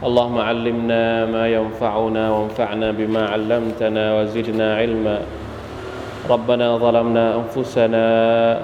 [0.00, 5.18] اللهم علمنا ما ينفعنا وانفعنا بما علمتنا وزدنا علما.
[6.24, 8.06] ربنا ظلمنا أنفسنا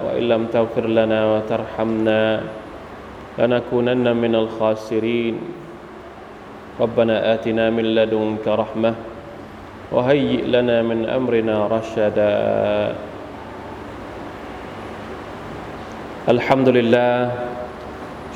[0.05, 2.21] وإن لم تغفر لنا وترحمنا
[3.37, 5.37] لنكونن من الخاسرين.
[6.81, 8.93] ربنا آتنا من لدنك رحمة
[9.93, 12.37] وهيئ لنا من أمرنا رشدا.
[16.33, 17.15] الحمد لله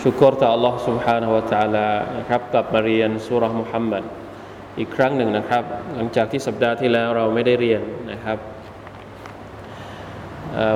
[0.01, 4.03] ชุกรต่อ Allah سبحانه และ تعالى นะครับกลับมาเรียนสุรมุฮัมมัด
[4.79, 5.63] อีกครั้งหนึ่งนะครับ
[5.95, 8.37] หลังจากที่สัปดาห์ที่แล้วเราไม่ได้เรียนนะครับ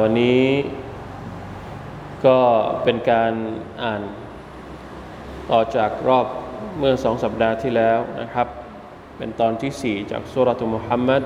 [0.02, 0.44] วันนี้
[2.25, 2.39] ก็
[2.84, 3.34] เป็นการ
[3.84, 4.02] อ่าน
[5.52, 6.28] ต่อจากรอบ
[6.78, 8.48] เมื่อสองสัปดาห์ที่แล้วนะครับ
[9.17, 11.23] เป็นตอนที่สี่จากสุรตุมุฮัมมัด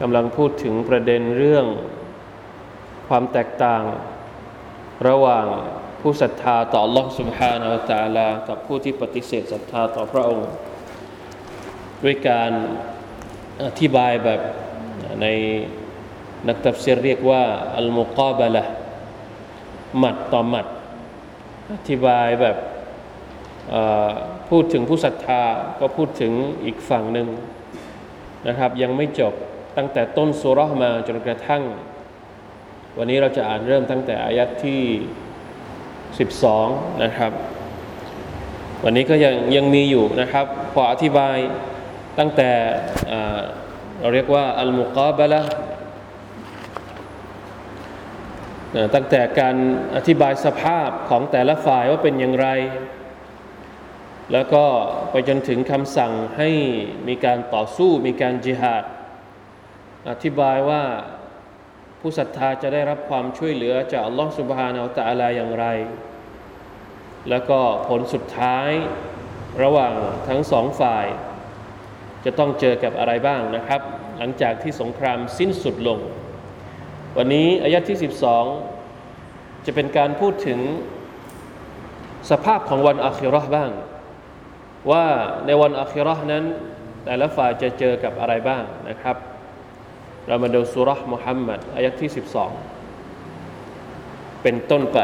[0.00, 1.66] กำลังพูดถึงประเด็นเรื่อง
[3.08, 3.82] ความแตกต่าง
[5.08, 5.46] ระหว่าง
[6.02, 10.48] ผู้ศรัทธาต่อ Allah سبحانه และ تعالى กับผู้ที่ปฏิเสธศรัทธาต่อพระองค์
[12.04, 12.52] ด้วยการ
[13.66, 14.40] อธิบายแบบ
[15.22, 15.26] ใน
[16.48, 17.42] นักตัฟซีรเรียกว่า
[17.76, 18.64] อัลมุกาบะละ
[19.98, 20.66] หมัดต่อหมัด
[21.74, 22.56] อธิบายแบบ
[24.50, 25.42] พูดถึงผู้ศรัทธา
[25.80, 26.32] ก็พูดถึง
[26.64, 27.28] อีกฝั่งหนึ่ง
[28.48, 29.34] นะครับ ยังไม่จบ
[29.76, 31.62] ตั้งแต่ต้นสุรห์มาจนกระทั่ง
[32.98, 34.80] วันนี้เราจะอ่านเริ่มตั้งแต่อายัดที่
[36.19, 37.31] 12 นะครับ
[38.83, 41.37] วันนี้ก็ยังยังมีอยู่นะครับพออธิบาย
[42.19, 42.51] ตั้งแต่
[43.99, 45.41] เราเรียกว่าอัลมุกาบะละ
[48.95, 49.55] ตั้งแต่การ
[49.95, 52.47] อธิบายสภาพของแต่ละฝ่ายว่าเป็นอย่างไร
[54.33, 54.65] แล้วก็
[55.11, 56.49] ไปจนถึงคำสั่งให้
[57.07, 58.83] มีการต่อสู้มีการจิฮาด
[60.11, 60.83] อธิบายว่า
[61.99, 65.65] ผู้ศรัทธาจะได้รับความช่วยเหลือจากอัลลอฮฺสุบฮานาอัลตะอาลาอย่างไร
[67.29, 68.69] แล้วก็ผลสุดท้าย
[69.63, 69.93] ระหว่าง
[70.27, 71.05] ทั้งสองฝ่าย
[72.25, 73.81] จะต้องเจอกับอะไรบ้างนะครับ
[74.17, 75.99] หลังจากที่สงครามสิ้นสุดลง
[77.17, 77.97] วันนี้อายะที่
[78.81, 80.59] 12 จะเป็นการพูดถึง
[82.31, 83.71] สภาพของวันอาคิรอห์บ้าง
[84.91, 85.05] ว่า
[85.45, 86.43] ในวันอาคิรอห์นั้น
[87.05, 89.15] แต่ละฝ่ายจะเจอกับอะไรบ้างนะครับ
[90.27, 92.51] เรามาดูสุรห์มุฮัมมัดอายัที่สิบสอง
[94.41, 94.99] เป็นต้นไป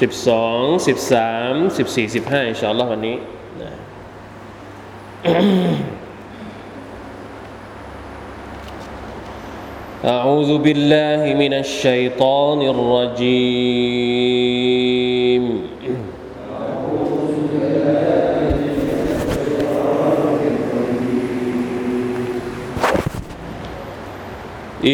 [0.00, 3.16] สิบสองสิบสามสิบสี่สิบห้าอินชาอัลลอฮ์วันนี้
[10.04, 13.74] أعوذ بالله من الشيطان الرجيم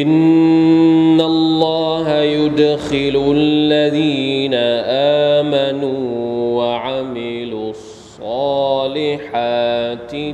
[0.02, 4.54] إن الله يدخل الذين
[5.40, 6.02] آمنوا
[6.58, 7.70] وعملوا
[8.20, 9.36] الصالحات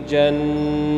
[0.09, 0.91] جنات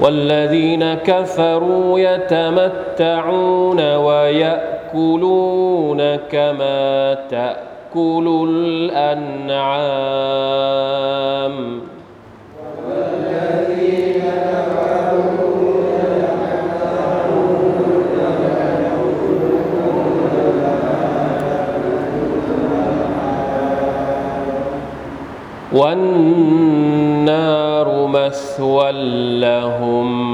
[0.00, 5.36] والذين كفروا يتمتعون ويأكلون
[6.16, 9.78] كما تأكل تأكل الأنعام.
[25.72, 27.08] والنار
[28.06, 28.92] مثوى
[29.40, 30.27] لهم.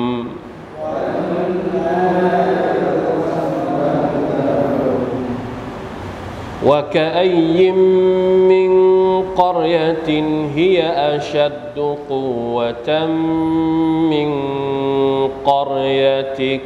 [6.67, 8.75] وكأي من
[9.37, 10.09] قرية
[10.57, 10.83] هي
[11.17, 13.07] أشد قوة
[14.11, 14.31] من
[15.45, 16.61] قريتك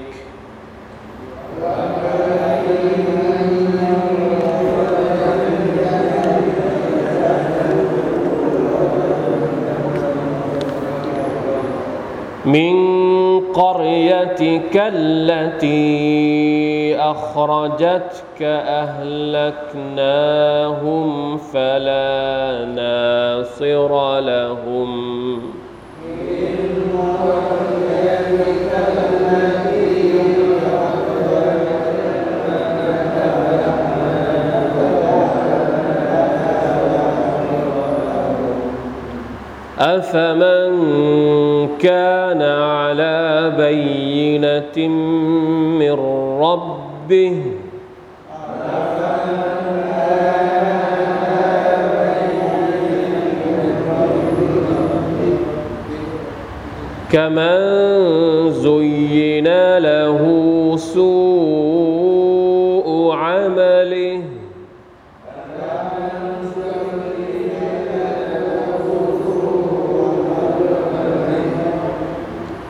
[12.45, 18.43] من قريتك التي أخرجتك
[19.83, 25.43] أهلكناهم فلا ناصر لهم.
[39.81, 44.89] أفمن كان على بينة
[47.09, 47.43] ربه
[57.13, 57.61] كمن
[58.53, 60.21] زين له
[60.77, 64.23] سوء عمله.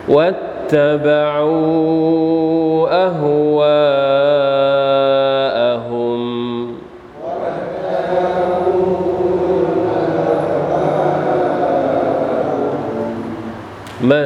[0.09, 2.08] واتبعوا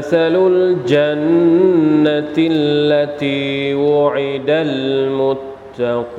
[0.03, 6.13] مثل الجنة التي وعد المتقون.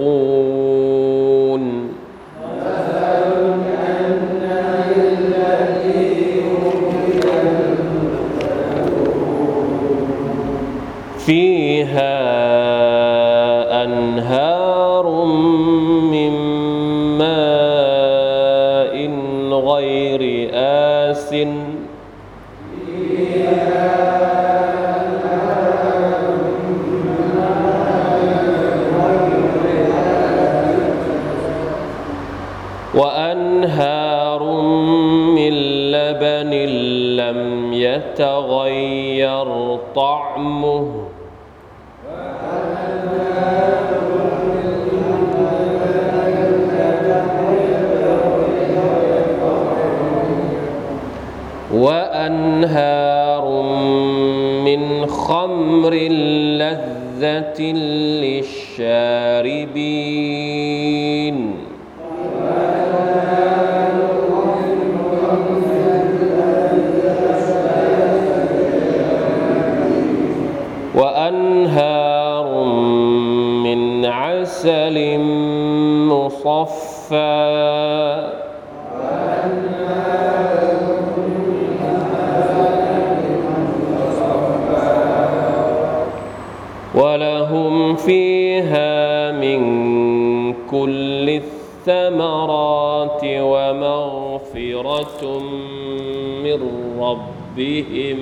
[11.27, 12.25] فيها
[13.85, 14.54] أنهار
[39.95, 41.15] طعمه.
[51.75, 53.45] وأنهار
[54.65, 55.95] من خمر
[56.61, 57.61] لذة
[58.23, 60.14] للشاربين.
[93.41, 95.23] ومغفرة
[96.45, 96.61] من
[97.01, 98.21] ربهم.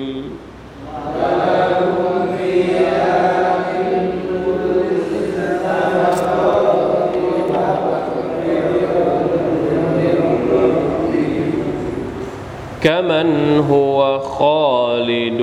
[12.83, 15.41] كمن هو خالد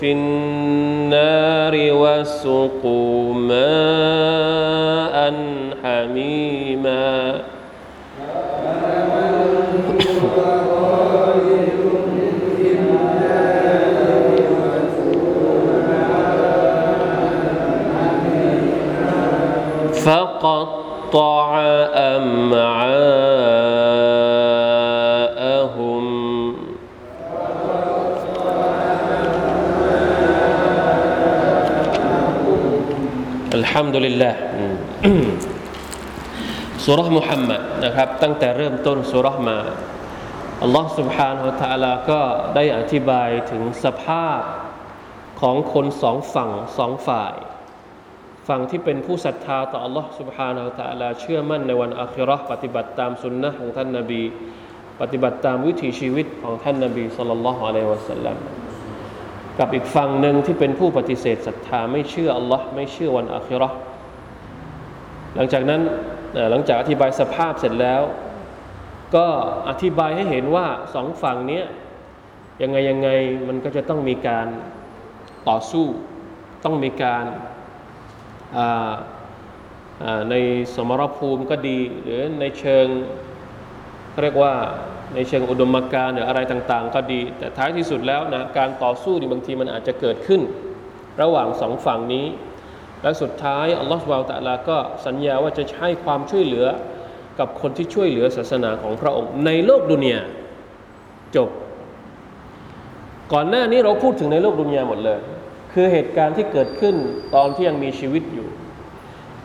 [0.00, 5.16] في النار وسقوا ماء
[5.82, 7.40] حميما.
[20.05, 21.47] فقطع
[22.15, 22.59] أمعاءهم
[33.53, 34.35] الحمد لله
[36.85, 39.57] สุรษมุฮัมมัดนะครับ ตั้งแต่เริ่มต้นสุรษมา
[40.63, 42.21] อัลลอฮ์ سبحانه และ تعالى ก็
[42.55, 44.41] ได้อธิบายถึงสภาพ
[45.41, 47.33] ของคนสองฝั่งสองฝ่าย
[48.47, 54.21] ฝั่งที่เป็นผู้ศรัทธาต่อ Allah سبحانه และ تعالى เชื่อมั่นในวันอาคิเราะห์ปฏิบัติตามสุนนะของท่านนาบี
[55.01, 58.37] ปฏิบัติตามวิถีชีวิตของท่านนาบีสุลต่านละฮ์อะลัยฮิวะสัลลัม
[59.59, 63.77] กับอีกฝั่งหนึ่งที่เป็นผู้ปฏิเสธศรัทธาไม่เชื่อ Allah ไม่เชื่อวันอาคิเราะห์
[65.35, 65.81] หลังจากนั้น
[66.33, 68.01] เอ่อหลังจากอธิบายสภาพเสร็จแล้ว
[69.15, 69.27] ก็
[69.69, 71.65] อธิบายให้เห็นว่าสองฝั่งเนี้ย
[72.61, 73.09] ยังไงยังไง
[73.47, 74.47] มันก็จะต้องมีการ
[75.49, 75.85] ต่อสู้
[76.63, 77.52] ต้องมีการอ่าอ่า
[80.30, 80.34] ใน
[80.74, 82.86] สมรภูมิก็ดี หรือในเชิง
[84.22, 84.54] เรียกว่า
[85.14, 90.40] ในเชิงอุดมการณ์หรืออะไรต่างๆ ก็ดี แต่ท้ายที่สุดแล้วนะการต่อสู้นี่บางทีมันอาจจะเกิดขึ้น
[91.22, 92.26] ระหว่างสองฝั่งนี้
[93.02, 96.66] และสุดท้ายอัลลอฮฺสุบตะลาก็สัญญาว่าจะให้ความช่วยเหลือ
[97.38, 100.20] กับคนที่ช่วยเหลือศาสนาของพระองค์ ในโลกดุนยา
[101.36, 101.48] จบ
[103.32, 105.20] ก่อนหน้านี้เราพูดถึงในโลกดุนยาหมดเลย
[105.74, 106.96] คือเหตุการณ์ที่เกิดขึ้น
[107.34, 108.48] ตอนที่ยังมีชีวิตอยู่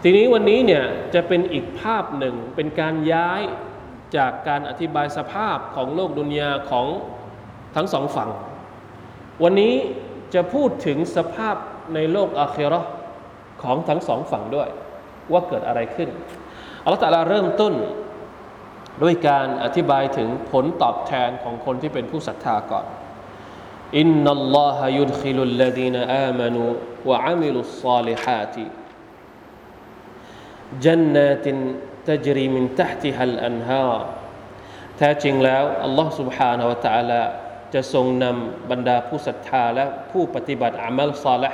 [0.04, 0.84] ทีนี้วันนี้เนี่ย
[1.14, 3.42] จะเป็นอีกภาพหนึ่งเป็นการย้าย
[4.18, 6.88] จากการอธิบายสภาพของโลกดุนยาของ
[7.76, 8.30] ทั้งสองฝั่ง
[9.44, 9.74] วันนี้
[10.34, 11.56] จะพูดถึงสภาพ
[11.94, 12.82] ในโลกอาเครอ
[13.64, 14.70] ของทั้งสองฝั่งด้วย
[15.32, 16.10] ว่าเกิดอะไรขึ้น
[16.86, 17.74] อัลตะลาเริ่มต้น
[19.04, 22.86] ด้วยการอธิบายถึงผลตอบแทนของคนที่เป็นผู้ศรัทธาก่อน
[23.99, 26.63] อินนัลลอฮะยุดขิลุลลดีนอามานู
[27.09, 28.67] วะอามิลุสซาลิฮาติ
[30.85, 31.47] جنات
[32.09, 34.01] تجري من تحتها الأنهار
[34.97, 37.23] แท้จริงแล้วอัลลอฮ์ سبحانه และ تعالى
[37.75, 41.51] จะทรงนำบรรดาผู้ศรัทธาและผู้ปฏิบัติอามัลซาละ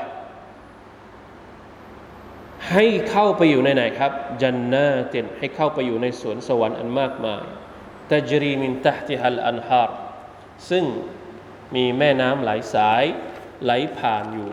[2.70, 4.12] ให้เข้าไปอยู่ในไหนครับ
[4.42, 7.42] จันนาเต็นให้เข้าไปอยู่ในสวนสวรรค์อันมากมาย
[8.10, 9.96] ตจรีมินตะติฮัลอันฮาร์
[10.70, 10.84] ซึ่ง
[11.75, 13.03] มีแม่น้ำหลายสาย
[13.63, 14.47] ไหลผ่านอยู่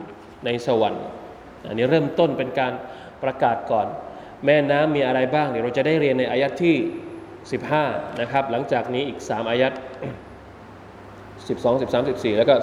[0.45, 1.07] ในสวรรค์
[1.67, 2.73] อันนี้เริ่มต้นเป็นการ
[3.23, 3.87] ประกาศก่อน
[4.47, 6.77] แม่น้ำมีอะไรบ้างเดี๋ยวเราจะได้เรียนในอายัดที่
[7.49, 9.73] 15 นะครับ หลังจากนี้อีก 3 อายัด
[11.47, 12.55] 12 13 14 แล้วก็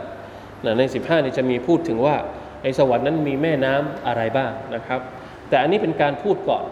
[0.00, 2.16] 15นะใน 15นี่จะมีพูดถึงว่า
[2.62, 5.00] ในสวรรค์นั้นมีแม่น้ำอะไรบ้างนะครับ
[5.48, 6.64] แต่อันนี้เป็นการพูดก่อน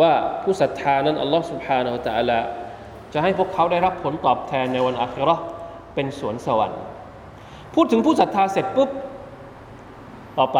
[0.00, 2.40] ว่าผู้ศรัทธานั้นอัลลอฮฺสุบฮานาอัลตะลา
[3.12, 5.44] จะให้พวกเขาได้รับผลตอบแทนในวันอาคิเราะห์
[6.00, 6.80] เป็นสวนสวรรค์
[7.74, 8.90] พูดถึงผู้ศรัทธาเสร็จปุ๊บ
[10.38, 10.58] ต่อไป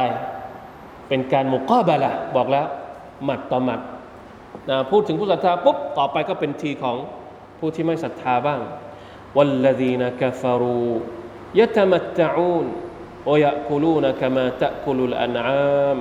[1.09, 2.67] เป็นการมุกอบาละบอกแล้ว
[3.25, 3.81] หมัดต่อหมัด
[4.71, 6.97] นะพูดถึงผู้ศรัทธาปุ๊บ ต่อไปก็เป็นทีของ
[7.59, 8.61] ผู้ที่ไม่ศรัทธาบ้าง
[9.37, 10.87] วัลลดีนกฟารู
[11.59, 12.67] ยะตมัตตะอูน
[13.29, 15.99] วยักูลูนกมาตะกุลุลอันอาม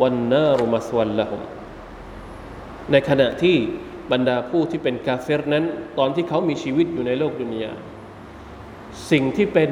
[0.00, 1.42] วันนารุมัสวัลละหุม
[2.90, 3.56] ในขณะที่
[4.12, 5.64] บรรดาผู้ที่เป็นกาเฟรนั้น
[5.98, 7.72] ตอนที่เขามีชีวิตอยู่ในโลกดุนยา
[9.10, 9.70] สิ่งที่เป็น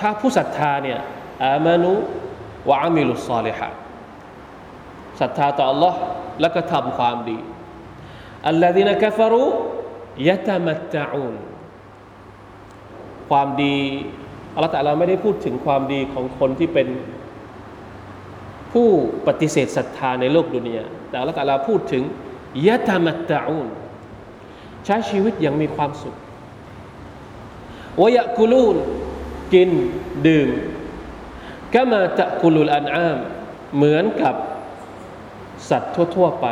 [0.00, 0.98] ถ้าผู้ศรัทธาเนี่ย
[1.44, 1.92] อามานุ
[2.68, 3.68] วะอามิลุสซาลิฮะ
[5.20, 5.94] ศรัทธาต่อ Allah
[6.40, 7.38] แล้วก็ทำความดี
[8.46, 9.44] อัลลอฮินะกัฟรุ
[10.28, 11.34] ยะตามัตตอูน
[13.28, 13.78] ความดี
[14.54, 16.88] อัลลอฮฺแต่เราไม่ได้พูดถึงความดีของคนที่เป็น
[18.72, 18.88] ผู้
[19.26, 22.02] ปฏิเสธศรัทธาในโลกดุนยาแต่อัลลอฮฺแต่เราพูดถึง
[22.66, 23.68] ยะตามัตตอูน
[24.84, 26.16] ใช้ชีวิตอย่างมีความสุข
[28.00, 28.76] วยะกุลูน
[29.54, 29.70] กิน
[30.26, 30.48] ดื่ม
[31.74, 33.18] ก็มาตะกุลุลอันอาม
[33.76, 34.34] เหมือนกับ
[35.70, 36.46] สัตว์ทั่ว ๆ ไป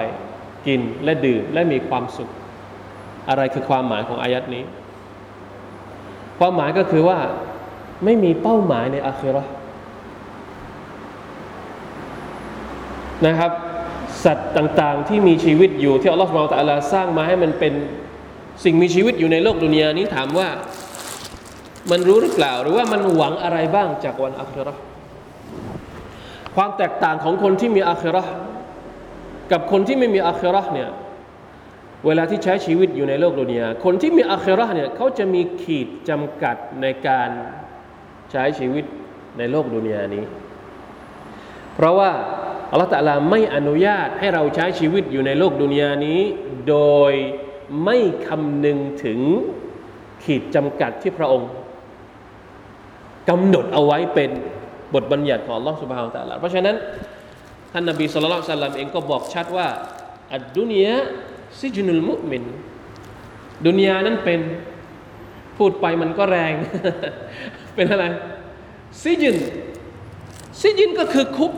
[0.66, 2.30] กินและดื่มและมีความสุข
[3.28, 4.64] อะไรคือความหมายของอายัดนี้
[6.38, 7.18] ความหมายก็คือว่า
[8.04, 9.42] ไม่มีเป้าหมายในอาคิรอ
[13.26, 13.52] นะครับ
[14.24, 17.72] สัตว์ต่างๆ ที่มีชีวิตอยู่ที่อัลลอฮฺสุบไบร์ตะลาสร้างมาให้มันเป็น
[18.64, 20.48] สิ่งมีชีวิตอยู่ในโลกดุนยานี้ถามว่า
[21.90, 24.74] มันรู้หรือเปล่า หรือว่ามันหวังอะไรบ้างจากวันอาครอ
[26.54, 28.22] ความแตกต่างของคนที่มีอาครอ
[29.52, 30.90] กับคนที่ไม่มีอาครอเนี่ย
[32.06, 37.30] เวลาที่ใช้ชีวิตอยู่ในโลกดุนยาคนที่มีอาครอเนี่ยเขาจะมีขีดจำกัดในการ
[38.30, 38.84] ใช้ชีวิต
[39.38, 40.24] ในโลกดุนยานี้
[41.74, 42.10] เพราะว่า
[42.70, 46.20] อัลลอฮฺตะลาไม่อนุญาตให้เราใช้ชีวิตอยู่ในโลกดุนยานี้
[46.68, 46.76] โด
[47.10, 47.12] ย
[47.84, 49.20] ไม่คำนึงถึง
[50.24, 51.50] ขีดจำกัดที่พระองค์
[53.28, 54.30] กำหนดเอาไว้เป็น
[54.94, 56.76] บทบัญญัติของลลอฮฺสุบฮานตะลาเพราะฉะนั้น
[57.72, 59.68] ท่านนบีสุลต่านลเองก็บอกชัดว่า
[60.34, 60.94] อัดดุนยา
[61.60, 62.42] ซิจุนุลมุมิน
[63.66, 64.40] ดุนยานั้นเป็น
[65.56, 66.54] พูดไปมันก็แรง
[67.74, 68.04] เป็นอะไร
[69.02, 69.36] ซิจิน
[70.60, 71.52] ซิจินก็คือคุก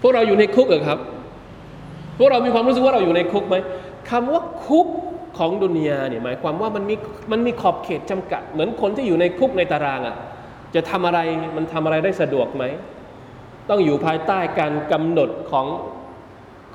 [0.00, 0.98] พวกเราอยู่ในคุกเหรอครับ
[2.18, 3.56] พวกเรามีความรู้สึกว่าเราอยู่ในคุกไหม
[4.10, 4.86] คำว่าคุก
[5.38, 6.94] ของดุนยาเนี่ยหมายความว่ามันมี
[7.32, 10.16] มันมีขอบเขตจำกัด เหมือนคนที่อยู่ในคุกในตารางอะ่ะ
[10.74, 11.20] จะทำอะไร
[11.56, 12.64] มันทำอะไรได้สะดวกไหม
[13.70, 15.66] ต้องอยู่ภายใต้การกำหนดของ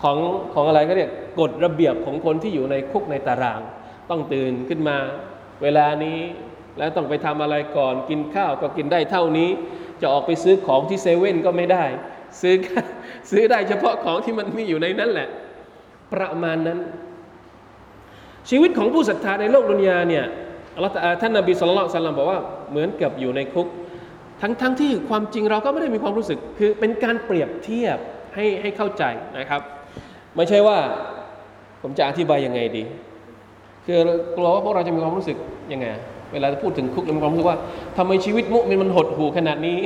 [0.01, 0.17] ของ
[0.53, 3.61] ของอะไรก็เรียกกฎระเบียบของคนที่อยู่ในคุกในตาราง
[4.09, 4.97] ต้องตื่นขึ้นมา
[5.63, 6.19] เวลานี้
[6.77, 9.49] แล้วต้องไปทำอะไรก่อนกินข้าวก็กินได้เท่านี้
[10.01, 11.83] จะออกไปซื้อของที่เซเว่นก็ไม่ได้
[12.41, 12.55] ซื้อ
[13.31, 15.27] ซื้อได้เฉพาะของที่มันมีอยู่ในนั้นแหละ
[16.13, 16.79] ประมาณนั้น
[18.49, 20.25] ชีวิตของผู้ศรัทธาในโลกดุนยาเนี่ย
[20.75, 22.39] อัลลอฮฺท่านนบีสุลต่านบอกว่า
[22.71, 23.67] เหมือนกับอยู่ในคุก
[24.41, 27.97] ทั้งทั้งที่ความจริงเราก็ไม่ได้มีความรู้สึก คือเป็นการเปรียบเทียบ
[28.35, 29.03] ให้ให้เข้าใจ
[29.37, 29.61] นะครับ
[30.35, 30.77] ไม่ใช่ว่า
[31.81, 32.83] ผมจะอธิบายยังไงดี
[33.85, 33.97] คือ
[34.35, 35.37] กลัวว่าพวกเราจะมีความรู้สึก
[35.73, 35.87] ยังไง
[36.33, 37.59] เวลาพูดถึงคุกเรามีความรู้สึกว่า
[37.97, 39.77] ทำไมชีวิตมุมินมันหดหู่ขนาดนี้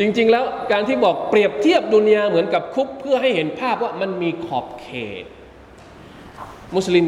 [0.00, 4.88] ริงจริง ๆ แล้วการที่บอกเปรียบเทียบดุนยาเหมือนกับคุก เพื่อให้เห็นภาพว่ามันมีขอบเข
[5.22, 5.24] ต
[6.76, 7.06] มุสลิม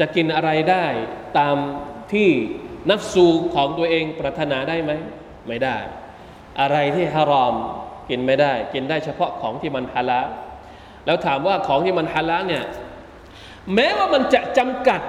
[0.00, 0.86] จะกินอะไรได้
[1.38, 1.56] ตาม
[2.12, 2.28] ที่
[2.90, 4.92] นัฟซูของตัวเองปรารถนาได้ไหม
[5.48, 5.76] ไม่ได้
[6.60, 7.54] อะไรที่ฮารอม
[8.10, 10.20] กินไม่ได้ กินได้เฉพาะของที่มันฮาลา
[11.06, 12.64] แล้วถามว่าของที่มันฮาลาเนี่ย
[13.74, 15.00] แม้ว่ามันจะจำกัด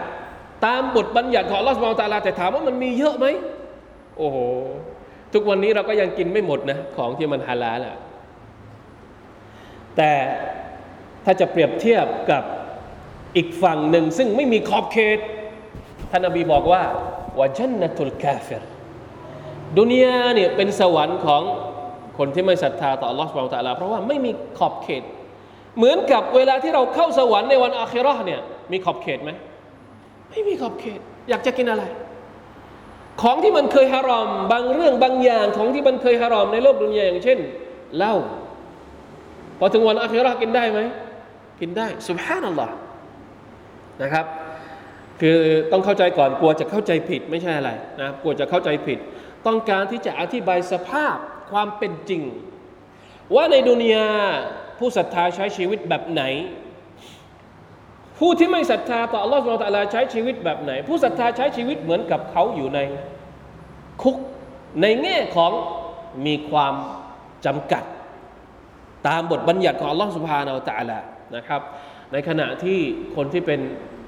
[0.66, 3.26] ตามบทบัญญัติของลอสุบไบร์ตาลาแต่ถามว่ามันมีเยอะไหม
[4.18, 4.38] โอ้โห
[5.34, 7.96] ทุกวันนี้เราก็ยังกินไม่หมดนะของที่มันฮาลาละ
[9.98, 10.12] แต่
[11.26, 12.44] ถ้าจะเปรียบเทียบกับ
[13.36, 15.20] อีกฝั่งหนึ่งซึ่งไม่มีขอบเขต
[16.12, 16.82] ท่านนบีบอกว่า
[17.40, 18.64] วะจันนตุลกาเฟร
[19.78, 21.42] ดุนยาเนี่ยเป็นสวรรค์ของ
[22.18, 25.04] คนที่ไม่ศรัทธาต่อลอสบานะตะลาเพราะว่าไม่มีขอบเขต
[25.78, 29.32] เหมือนกับเวลาที่เราเข้าสวรรค์ในวันอาคิรอเนี่ยมีขอบเขตไหม
[30.30, 31.00] ไม่มีขอบเขต
[31.30, 31.84] อยากจะกินอะไร
[33.22, 37.40] ของที่มันเคยฮารอม บางเรื่องบางอย่างของที่มันเคยฮารอมในโลกดุนยาอย่างเช่น
[37.98, 38.14] เหล้า
[39.60, 40.80] พอถึงวันอาคิรอกินได้ไหม
[41.60, 42.74] กินได้สุบฮานัลลอฮ์
[44.02, 44.26] นะครับ
[45.22, 45.38] คือ
[45.72, 47.72] ต้องเข้าใจก่อนกลัวจะเข้าใจผิดไม่ใช่อะไร
[48.02, 49.00] นะกลัวจะเข้าใจผิด
[49.48, 51.18] ต้องการที่จะอธิบายสภาพ
[51.52, 52.22] ความเป็นจริง
[53.36, 54.08] ว่าในดุนยา
[54.80, 56.24] ผู้ศรัทธาใช้ชีวิตแบบไหน
[58.20, 62.80] ผู้ที่ไม่ศรัทธาต่ออัลลอฮฺสุบไบร์ตะลาใช้ชีวิตแบบไหน ผู้ศรัทธาใช้ชีวิตเหมือนกับเขาอยู่ใน
[64.02, 64.16] คุก
[64.82, 65.52] ในแง่ของ
[66.26, 66.74] มีความ
[67.46, 67.84] จำกัด
[69.08, 71.00] ตามบทบัญญัติของอัลลอฮฺสุบฮานาอัลตะลา
[71.36, 71.62] นะครับ
[72.16, 72.80] ในขณะที่
[73.16, 73.60] คนที่เป็น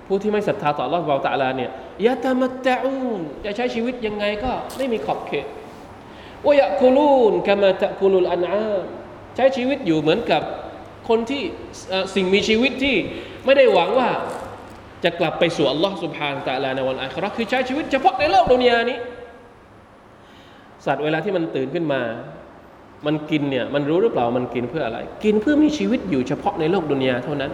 [0.08, 1.70] ผู้ที่ไม่ศรัทธาต่ออัลลอฮฺสุบานาอัลตะลาเนี่ย
[2.06, 5.48] ยะตามัตตะอูนจะใช้ชีวิตยังไงก็ไม่มีขอบเขต
[6.46, 8.66] วยะคูลูนกามาตะคูลุลอันอา
[9.36, 10.42] ใช้ชีวิตอยู่เหมือนกับ
[11.10, 11.44] คนที่
[12.16, 12.96] สิ่งมีชีวิตที่
[13.46, 14.10] ไม่ได้หวังว่า
[15.04, 18.98] จะกลับไปสู่อัลลอฮ์สุบฮานตะลาในวันอาคราคือใช้ชีวิตเฉพาะในโลกดุนยานี้
[20.86, 22.02] สัตว์เวลาที่มันตื่นขึ้นมา
[23.06, 27.52] มันกินเนี่ยมันรู้หรือเปล่ามันกินเพื่ออะไร กินเพื่อมีชีวิตอยู่เฉพาะในโลกดุนยาเท่านั้น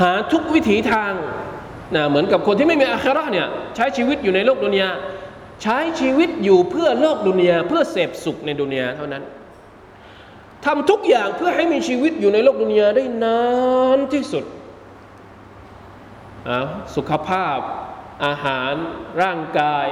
[0.00, 1.12] หาทุกวิถีทาง
[1.94, 4.90] นะเหมือนกับคนที่ไม่มีอาคราเนี่ยใช้ชีวิตอยู่ในโลกดุนยา
[5.62, 9.22] ใช้ชีวิตอยู่เพื่อโลกดุนยาเพื่อเสพสุขในดุนยาเท่านั้น
[10.64, 13.40] ทำทุกอย่างเพื่อให้มีชีวิตอยู่ในโลกดุนยาได้นา
[13.96, 14.44] นที่สุด
[16.96, 17.58] สุขภาพ
[18.26, 18.72] อาหาร
[19.22, 19.86] ร่างกาย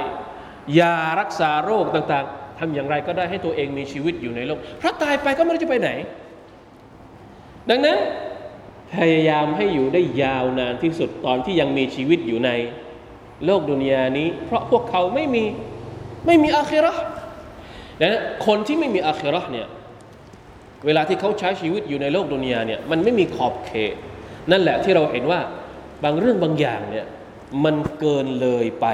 [0.79, 5.91] ยารักษาโรคต่างๆทำอย่างไรก็ได้ให้ตัวเองมีชีวิตอยู่ในโลกเพราะตายไปก็ไม่รู้จะไปไหน
[7.69, 7.97] ดังนั้น
[8.93, 12.49] พยายามให้อยู่ได้ยาวนานที่สุดตอนที่ยังมีชีวิตอยู่ใน
[13.45, 15.43] โลกดุนยานี้ เพราะพวกเขาไม่มี
[16.25, 16.93] ไม่มีอาคิรอ
[18.01, 19.67] นะคนที่ไม่มีอาคิรอเนี่ย
[20.85, 23.95] เวลาที่เขาใช้ชีวิตอยู่ในโลกดุนยาเนี่ยมันไม่มีขอบเขต
[24.51, 25.39] นั่นแหละที่เราเห็นว่า
[26.03, 27.05] บางเรื่องบางอย่างเนี่ย
[27.63, 28.87] มันเกินเลยไป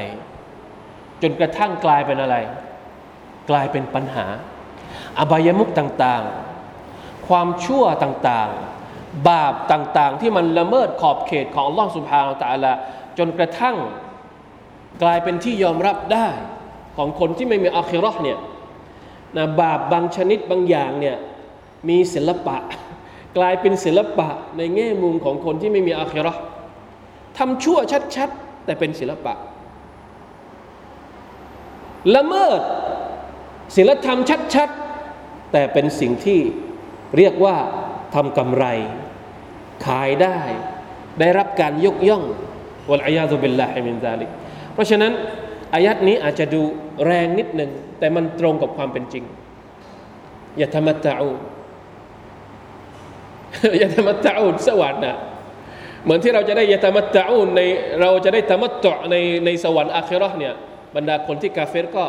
[1.21, 2.36] จนกระทั่งกลายเป็นอะไร
[3.49, 4.25] กลายเป็นปัญหา
[5.19, 8.81] อบายมุกต่างๆ ความชั่วต่างๆ
[9.30, 12.71] บาปต่างๆ ที่มันละเมิดขอบเขตของลลอฮฺสุบฮานาตะลา
[13.17, 13.76] จนกระทั่ง
[15.04, 16.28] กลายเป็นที่ยอมรับได้
[16.97, 18.39] ของคนที่ไม่มีอาคิรอเนี่ย
[19.38, 21.17] นะบาปบางชนิดบางอย่างเนี่ย
[21.89, 22.58] มีศิลปะ
[23.38, 26.34] กลายเป็นศิลปะในแง่มุมของคนที่ไม่มีอาคิรอ
[27.38, 27.78] ทำชั่ว
[28.15, 29.34] ชัดๆ แต่เป็นศิลปะ
[32.15, 32.62] ละเมิด
[33.76, 34.19] ศิลธรรม
[34.56, 36.39] ชัดๆ แต่เป็นสิ่งที่
[37.17, 37.56] เรียกว่า
[38.15, 38.65] ทำกำไร
[39.86, 40.39] ขายได้
[41.20, 42.24] ได้รับการยกย่อง
[42.89, 44.30] วะลัยยาตุบิลลาฮิมินซาลิก
[44.74, 45.12] เพราะฉะนั้น
[45.74, 46.62] อายัดนี้อาจจะดู
[47.06, 49.24] แรงนิดหนึ่งแต่มันตรงกับความเป็นจริง
[50.58, 51.30] อย่าทำมัตะอู
[53.80, 55.15] อย่าทำมัตะอูสวรรค์นะ
[56.04, 57.62] เหมือนที่เราจะได้ยาตมัตตะอูใน
[58.02, 59.15] เราจะได้ตมัตตะใน
[59.46, 60.54] ในสวรรค์อาคิรอห์เนี่ย
[60.96, 62.06] บรรดาคนที่กาเฟรก็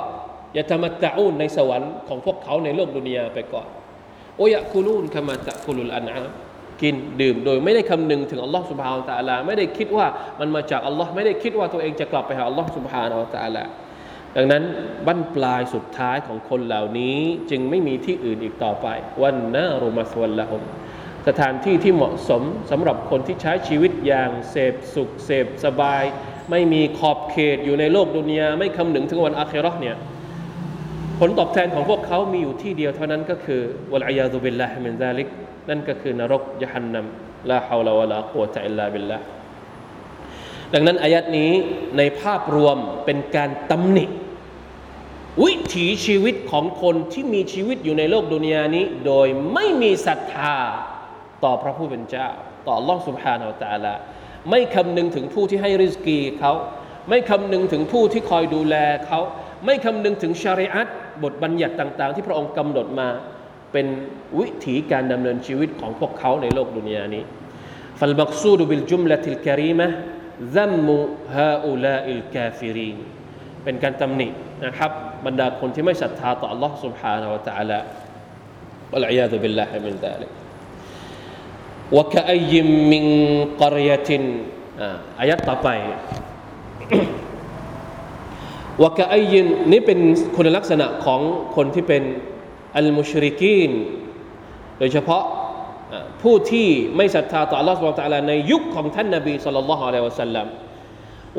[0.57, 3.67] ยาตมัตตะอูในสวรรค์ของพวกเขาในโลกดุนยาไปก่อน
[4.37, 6.31] โอยะคูลูนขมาตะคูลุลอันอาม
[6.83, 10.07] กินดื่มโดยไม่ได้คำนึงถึงอัลลอฮ์สุบฮานตะอัลาไม่ได้คิดว่า
[10.41, 13.65] มันมาจากอัลลอฮ์ไม่ได้คิดว่าตัวเองจะกลับไปหาอัลลอฮ์สุบฮานตะอัลา
[14.37, 14.63] ดังนั้น
[15.07, 17.19] บั้นปลายสุดท้ายของคนเหล่านี้
[17.51, 18.87] จึงไม่มีที่อื่นอีกต่อไป
[19.23, 20.63] วันนารุมัสวัลละฮม
[21.29, 26.03] สถานที่ที่เหมาะสมสำหรับคนที่ใช้ชีวิตอย่างเสพสุขเสพสบาย
[26.51, 29.97] ไม่มีขอบเขตอยู่ในโลกดุนยาไม่คำนึงถึงวันอาครอเนี่ย
[31.21, 33.61] ผลตอบแทนของพวกเขามีอยู่ที่เดียวเท่านั้นก็คือ
[33.93, 35.29] วะลัยยาตุบิลลาฮิมินซาลิก
[35.70, 37.06] นั่นก็คือนรกยะฮันนัม
[37.50, 39.18] ลาฮาวลาวะลากุวะตะอิลลาบิลลา
[40.74, 41.52] ดังนั้นอายัดนี้
[41.98, 44.06] ในภาพรวมเป็นการตำหนิ
[45.44, 50.56] วิถีชีวิตของคนที่มีชีวิตอยู่ในโลกดุนยานี้ โดยไม่มีศรัทธา
[51.44, 52.28] ต่อพระผู้เป็นเจ้า
[52.66, 53.94] ต่อ Allah سبحانه และ تعالى
[54.50, 56.54] ไม่คำนึงถึงผู้ที่ให้ริสกีเขา
[57.10, 58.76] ไม่คำนึงถึงผู้ที่คอยดูแล
[59.08, 59.20] เขา
[59.66, 60.88] ไม่คำนึงถึงชาริอัต
[61.24, 63.10] บทบัญญัติต่าง ๆ ที่พระองค์กำหนดมา
[63.72, 63.88] เป็น
[64.40, 67.24] วิถีการดำเนินชีวิตของพวกเขาในโลกดุนยานี้
[68.00, 69.88] فالمقصود بالجملة الكريمة
[70.56, 70.88] ذم
[71.38, 72.98] هؤلاء الكافرين
[73.64, 74.28] เป็นการตำหนิ
[74.66, 74.92] นะครับ
[75.26, 77.80] บรรดาคนที่ไม่ศรัทธาต่อ Allah سبحانه และ تعالى
[78.92, 80.32] والعياذ بالله من ذلك
[81.98, 82.54] وكأي
[82.94, 83.06] من
[83.62, 84.10] قرية
[85.20, 85.70] อายัดต่อไป
[88.84, 90.00] วกะไอยินนี่เป็น
[90.36, 91.22] คุณลักษณะของ
[91.56, 92.04] คนที่เป็น
[92.78, 93.72] อัลมุชริกีน
[94.80, 95.24] โดยเฉพาะ
[96.22, 100.48] ผู้ที่ไม่ศรัทธาต่อ Allah سبحانه และ تعالى ในยุคของท่านนบีสัลลัลลอฮุอะลัยฮิวะสัลลัม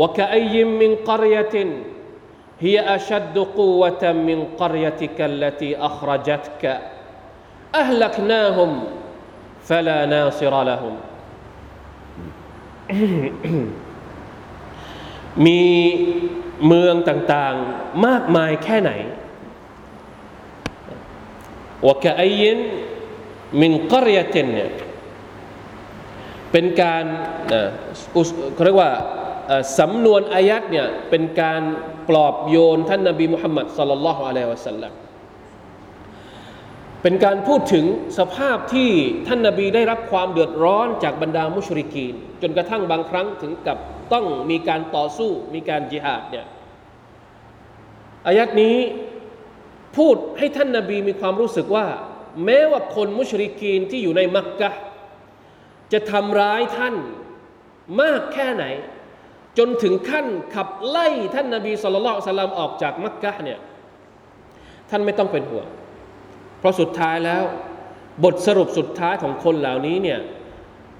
[0.00, 1.54] وكأي من قرية
[2.64, 6.62] هي أشد قوة من قريتك التي أخرجتك
[7.74, 8.70] أهلكناهم
[9.68, 10.94] فلا ناصر لهم
[15.46, 15.64] มี
[16.66, 18.90] เมืองต่างๆ มากมายแค่ไหน
[21.87, 22.59] วกะไอยิน
[23.61, 24.71] มินกรยตินเนี่ย
[26.51, 27.03] เป็นการ
[28.53, 28.91] เขาเรียกว่า
[29.79, 31.61] สำนวนอายัดเนี่ยเป็นการ
[32.09, 34.93] ปลอบโยนท่านนบีมุฮัมมัดสลลัลลอฮุอะลัยฮิวะสัลลัม
[37.01, 37.85] เป็นการพูดถึง
[38.19, 38.89] สภาพที่
[39.27, 43.77] ท่านนาบีได้รับความเดือดร้อนจากบรรดามุชริกีน จนกระทั่งบางครั้งถึงกับ
[44.13, 46.45] ต้องมีการต่อสู้มีการจิหาดเนี่ย
[48.27, 48.75] อายัดนี้
[49.97, 51.85] พูดให้ท่านนาบีมีความรู้สึกว่า
[52.45, 54.71] แม้ว่าคนมุชริกีนที่อยู่ในมักกะ
[55.93, 56.95] จะทำร้ายท่าน
[58.01, 58.65] มากแค่ไหน
[59.57, 63.59] จนถึงขั้นขับไล่ท่านนาบีสุลต่านสลามออกจากมักกะเนี่ย
[64.89, 65.67] ท่านไม่ต้องเป็นห่วง
[66.59, 67.43] เพราะสุดท้ายแล้ว
[68.23, 70.19] บทสรุปสุดท้ายของคนเหล่านี้เนี่ย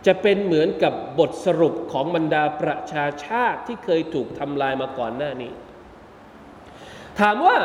[0.06, 5.52] จะเป็นเหมือนกับบทสรุปของบรรดาประชาชาติที่เคยถูกทำลายมาก่อนหน้านี้
[7.20, 7.58] ถามว่า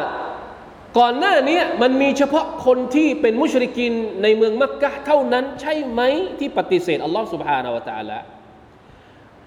[0.99, 6.01] ก่อนหน้านี้มันมีเฉพาะคนที่เป็นมุชริกินในเมืองมักกะเท่านั้นใช่ไหม
[6.39, 8.19] ที่ปฏิเสธอัลลอฮ์ سبحانه และ تعالى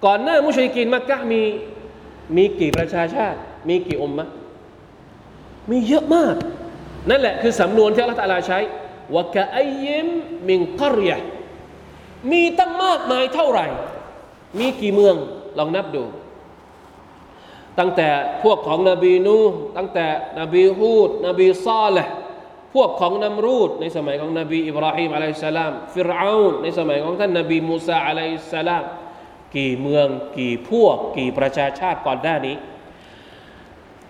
[0.04, 1.42] ก่อนหน้ามุชริกินมักกะมี
[2.36, 4.28] มีกี่ประชาชาติ มีกี่อมมะ
[5.70, 6.36] มีเยอะมาก
[7.10, 8.58] นั่นแหละคือสำนวนที่อัลลอฮฺใช้
[9.14, 10.06] วะกะไอยิม
[10.48, 11.18] มิงกรยะ
[12.32, 13.66] มีตั้งมากมายเท่าไหร่
[14.58, 15.16] มีกี่เมือง
[15.58, 16.04] ลองนับดู
[17.79, 18.09] ตั้งแต่
[18.43, 19.37] พวกของนบีนู
[19.77, 20.07] ตั้งแต่
[20.39, 22.13] นบีฮูด นบีซาลห์
[22.73, 28.85] พวกของนัมรูดในสมัยของนบีอิบราฮิมอะลัยสลามฟิรเอาในสมัยของท่านนบีมูซาอะลัยสลาม
[29.55, 30.07] กี่เมือง
[30.37, 32.55] กี่พวก กี่ประชาชาติก่อนหน้านี้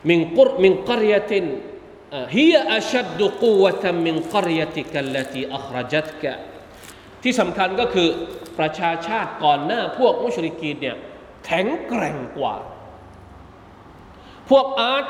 [0.10, 1.46] มิงกุรมิงกรยติน
[2.36, 6.34] ฮียอัชดุกูวะตมินกรยติกัลลตีอัครจัตกะ
[7.24, 8.10] ที่สำคัญก็คือ
[8.60, 10.98] ประชาชาติก่อนหน้าพวกมุชริกีนเนี่ย
[11.46, 12.56] แข็งแกร่งกว่า
[14.52, 15.06] พวกอาร์ต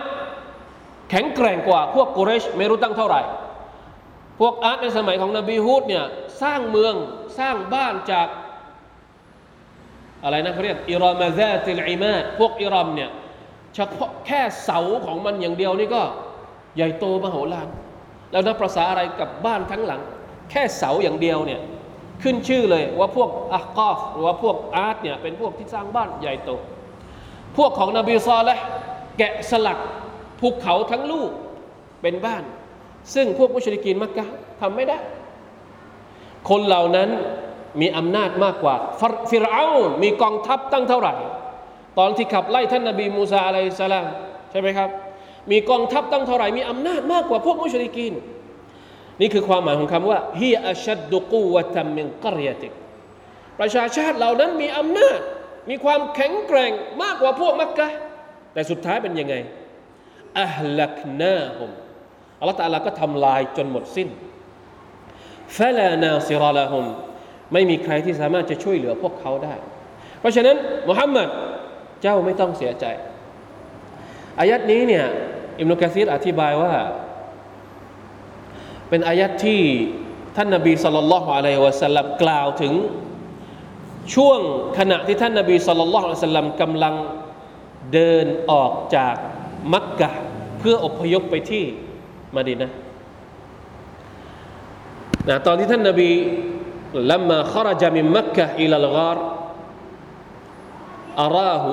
[1.10, 3.22] แข็งแกร่งกว่า พวกกุเรชไม่รู้ตั้งเท่าไหร่
[4.40, 6.06] พวกอาร์ตในสมัยของนบีฮูดเนี่ย
[6.42, 6.94] สร้างเมือง
[7.40, 8.28] สร้างบ้านจาก
[10.24, 13.10] อะไรนะเขาเรียกอิรอมาซาติลอิมาพวกอิรอมเนี่ย
[13.76, 16.02] เฉพาะแค่เสาของมันอย่างเดียวนี่ก็
[16.76, 17.68] ใหญ่โตมโหฬาร
[18.32, 20.02] แล้วนับประษาอะไรกับบ้านทั้งหลัง
[20.52, 21.60] แค่เสาอย่างเดียวเนี่ย
[22.24, 26.52] ขึ้นชื่อเลยว่าพวกอักอฟหรือว่าพวกอาร์ตเนี่ยเป็นพวกที่สร้างบ้านใหญ่โต
[27.58, 28.60] พวกของนบีซอลและ
[29.18, 29.80] แกะสลัก
[30.40, 31.32] ภูเขาทั้งลูก
[32.02, 32.44] เป็นบ้าน
[33.16, 34.26] ซึ่งพวกมุชริกีนมักกะ
[34.62, 35.00] ทำไม่ได้
[36.50, 37.10] คนเหล่านั้น
[37.82, 38.76] มีอำนาจมากกว่า
[39.30, 39.66] ฟิรเอา
[40.04, 41.14] มีกองทัพตั้งเท่าไหร่
[42.00, 44.08] ตอนที่ขับไล่ท่านนบีมูซาอะลัยสลาม
[44.52, 44.90] ใช่ไหมครับ
[45.52, 48.14] มีกองทัพตั้งเท่าไหร่ มีอำนาจมากกว่าพวกมุชริกีน
[49.22, 52.74] นี่คือความหมายของคำว่าฮีอัชดุกูวะตัมมินกรยติก
[53.60, 55.20] ประชาชาติเหล่านั้นมีอำนาจ
[55.70, 56.72] มีความแข็งแกร่ง
[57.04, 57.90] มากกว่าพวกมักกะ
[58.54, 59.36] แต่สุดท้ายเป็นยังไง
[60.42, 61.70] อัลลักนาฮุม
[62.40, 64.10] อัลลอฮฺตาลาก็ทำลายจนหมดสิ้น
[65.58, 66.86] ฟะลานาซิรอละฮุม
[67.54, 69.56] ไม่มีใครที่สามารถจะช่วยเหลือพวกเขาได้
[70.20, 70.56] เพราะฉะนั้น
[70.90, 71.30] มุฮัมมัด
[72.02, 72.86] เจ้าไม่ต้องเสียใจ
[74.40, 75.06] อายัดนี้เนี่ย
[75.60, 76.74] อิมนุกะซีรอธิบายว่า
[78.90, 79.62] เป็นอายัดที่
[80.36, 82.74] ท่านนบีสุลต่านละฮ์อะลัยฮิวะสัลลัมกล่าวถึง
[84.16, 84.40] ช่วง
[84.78, 86.96] ขณะที่ท่านนบีสุลต่านละฮ์อะลัยฮิวะสัลลัมกำลัง
[87.93, 89.15] เดินออกจาก
[89.73, 90.11] มักกะ
[90.59, 91.65] เพื่ออพยพไปที่
[92.35, 92.71] มาดินะ
[95.29, 96.11] นะตอนที่ท่านนบี
[96.97, 99.17] لما خرج من مكة إلى الغار
[101.19, 101.65] أراه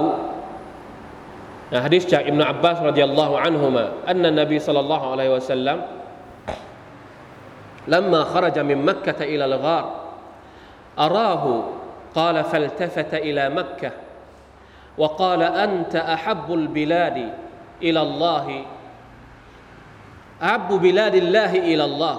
[1.73, 5.77] hadis จากอิบนาอับบาสรดิยัลลอฮุอันฮุมาอันนบีสัลลัลลอฮุอะลัยฮิวะสัลลัม
[7.87, 9.85] لما خرج من مكة إلى الغار
[10.99, 11.43] أراه
[12.15, 13.91] قال فالتفت إلى مكة
[14.97, 17.17] وقال أنت أحب البلاد
[17.81, 18.45] إلى الله
[20.43, 22.17] أحب بلاد الله إلى الله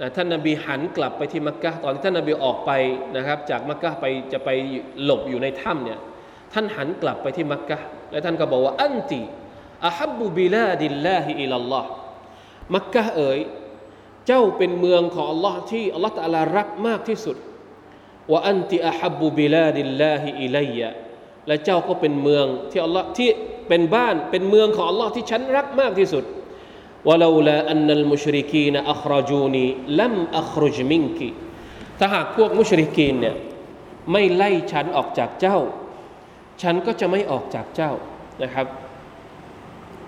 [0.00, 2.70] นะท่านนบีหันกลับไปที่มักกะตอนที่ท่านนบีออกไป
[3.16, 4.48] นะครับ จากมักกะไปจะไป
[5.04, 6.00] หลบอยู่ในถ้ำเนี่ย
[6.52, 7.78] ท่านหันกลับไปที่มักกะ
[8.10, 9.20] และท่านก็บอกว่าอันติ
[9.86, 11.90] อาฮับบุบิลาดิลลาฮิอิลลอฮ์
[12.74, 13.40] มักกะเอ๋ย
[14.26, 17.36] เจ้าเป็นเมืองของอัลลอฮ์ที่อัลลอฮ์ตะอาลารักมากที่สุด
[18.32, 20.90] ว่าอันติอาฮับบุบิลาดิลลาฮิอิลัยยะ
[21.46, 23.28] และเจ้าก็เป็นเมืองที่อัลลอฮ์ที่
[23.68, 26.24] เป็นบ้านเป็นเมืองของอัลลอฮ์ที่ฉันรักมากที่สุด
[27.08, 29.66] ولولا أن المشركين أخرجوني
[30.00, 31.20] لم أخرج منك
[31.98, 33.36] ถ้าหากพวกมุชริกีนเนี่ย
[34.12, 35.58] ไม่ไล่ฉันออกจากเจ้า
[36.62, 37.92] ฉันก็จะไม่ออกจากเจ้า
[38.42, 38.66] นะครับ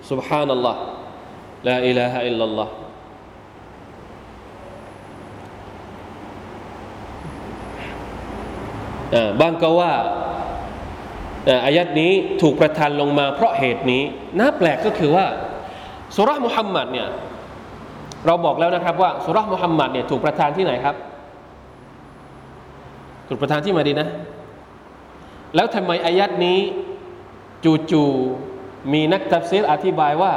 [0.09, 0.77] سبحان الله
[1.67, 2.69] لا إله إلا الله
[9.40, 9.92] บางก็ว่า
[11.64, 14.02] อายัดนี้ถูกประทานลงมาเพราะเหตุนี้
[14.38, 15.26] น่าแปลกก็คือว่า
[16.14, 17.08] สุรษมุฮัมมัดเนี่ย
[18.26, 20.96] เราบอกแล้วนะครับว่าสุรษมุฮัมมัดเนี่ยถูกประทานที่ไหนครับ
[23.28, 24.08] ถูกประทานที่มาดีนะ
[25.54, 26.58] แล้วทำไมอายัดนี้
[27.90, 30.32] จู่ๆมีนักตัฟซีรอธิบายว่า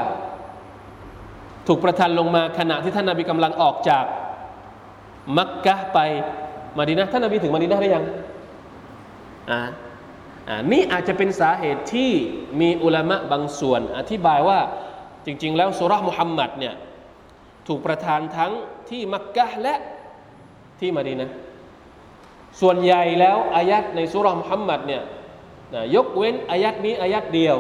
[1.67, 4.05] ถูกประทานลงมาขณะที่ท่านนาบีกำลังออกจาก
[5.38, 5.99] มักกะไป
[6.77, 8.05] มาดีนะท่านนาบีถึงมาดีนะหรือยัง
[9.51, 9.62] อ่า
[10.71, 12.12] นี่อาจจะเป็นสาเหตุที่
[12.62, 14.60] มีอุลามะบางส่วน อธิบายว่า
[15.25, 16.75] จริง ๆ แล้วสุรษมุฮัมมัดเนี่ย
[17.67, 18.51] ถูกประทานทั้ง
[18.89, 19.75] ที่มักกะและ
[20.79, 21.29] ที่มาดีนะ
[22.62, 25.01] ส่วนใหญ่แล้วอายัดในสุรษมุฮัมมัดเนี่ย
[25.95, 27.58] ยกเว้นอายัดนี้อายัดเดียว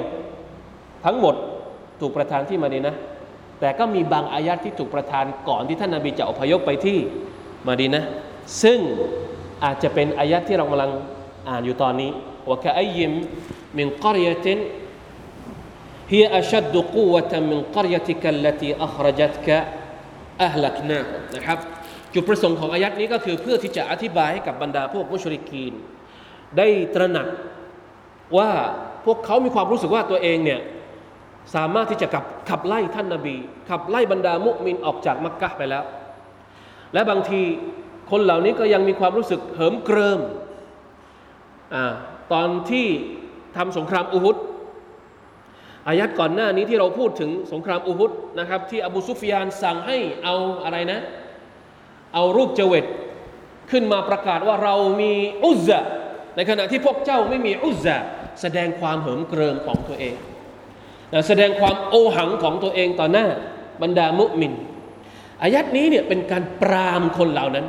[1.05, 1.35] ทั้งหมด
[2.01, 2.95] ถูกประทานที่มาดีนะ
[3.59, 6.97] แต่ก็มีบางอายัดที่ถูกประทานก่อนที่ท่านนาบีจะอพยพไปที่
[7.67, 8.03] มาดีนะ
[8.63, 8.79] ซึ่ง
[9.63, 10.91] อาจจะเป็นอายัดที่เรากำลัง
[11.48, 12.10] อ่านอยู่ตอนนี้
[12.48, 13.12] ว่าคอยิม
[13.76, 14.58] มินกรยติน
[16.14, 19.48] هي أشد قوة من قريتك التي أخرجتك
[20.46, 21.58] أهلكناهم นะครับ
[22.14, 25.72] จุดประสงค์ของอายัดนี้ก็คือเพื่อที่จะอธิบายให้กับบรรดาพวกมุชริกีน
[26.58, 27.26] ได้ตระหนัก
[28.36, 28.50] ว่า
[29.04, 30.60] พวกเขามีความรู้สึกว่าตัวเองเนี่ย
[31.54, 33.36] สามารถที่จะขับขับไล่ท่านนาบี
[33.70, 35.84] ขับไล่บรรดามุมินออกจากมักกะไปแล้ว
[36.92, 37.40] และบางที
[38.10, 40.20] คนเหล่านี้ก็ยังมีความรู้สึกเหิมเกริม
[41.73, 41.75] อ
[42.33, 42.87] ตอนที่
[43.57, 44.37] ทำสงครามอุฮุด
[45.87, 50.99] อายัดก่อนหน้านี้ที่เราพูดถึงสงครามอุฮุดนะครับ ที่อบูซุฟยานสั่งให้เอาอะไรนะ
[52.13, 52.85] เอารูปเจวิต
[53.71, 55.13] ขึ้นมาประกาศว่าเรามี
[55.45, 55.79] อุซะ
[56.35, 57.97] ในขณะที่พวกเจ้าไม่มีอุซะ
[58.41, 60.15] แสดงความเหิมเกริมของตัวเอง
[61.27, 63.25] แสดงความโอหังของตัวเองต่อหน้า
[63.81, 64.53] บรรดามุมิน
[65.41, 67.65] อายัดนี้เนี่ยเป็นการปรามคนเหล่านั้น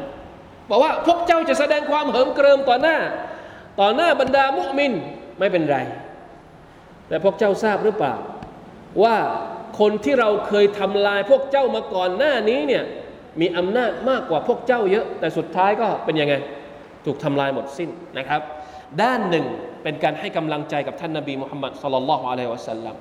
[0.70, 2.96] บอกว่าพวกเจ้าจะแสดงความเหิมเกริมต่อหน้า
[3.80, 4.92] ต่อหน้าบรรดามุมิน
[5.38, 5.78] ไม่เป็นไร
[7.08, 8.14] แต่พวกเจ้าทราบหรือเปล่า
[9.02, 9.16] ว่า
[9.80, 12.84] คนที่เราเคยทำลายพวกเจ้ามาก่อนหน้านี้เนี่ย
[13.40, 16.34] มีอำนาจมากกว่าพวกเจ้าเยอะ แต่สุดท้ายก็เป็นยังไง
[17.04, 18.40] ถูกทำลายหมดสิ้นนะครับ
[19.02, 19.44] ด้านหนึ่ง
[19.82, 22.96] เป็นการให้กำลังใจกับท่านนาบีมุฮัมมัดสุลลัลลอฮุอะลัยฮิวะสัลลัม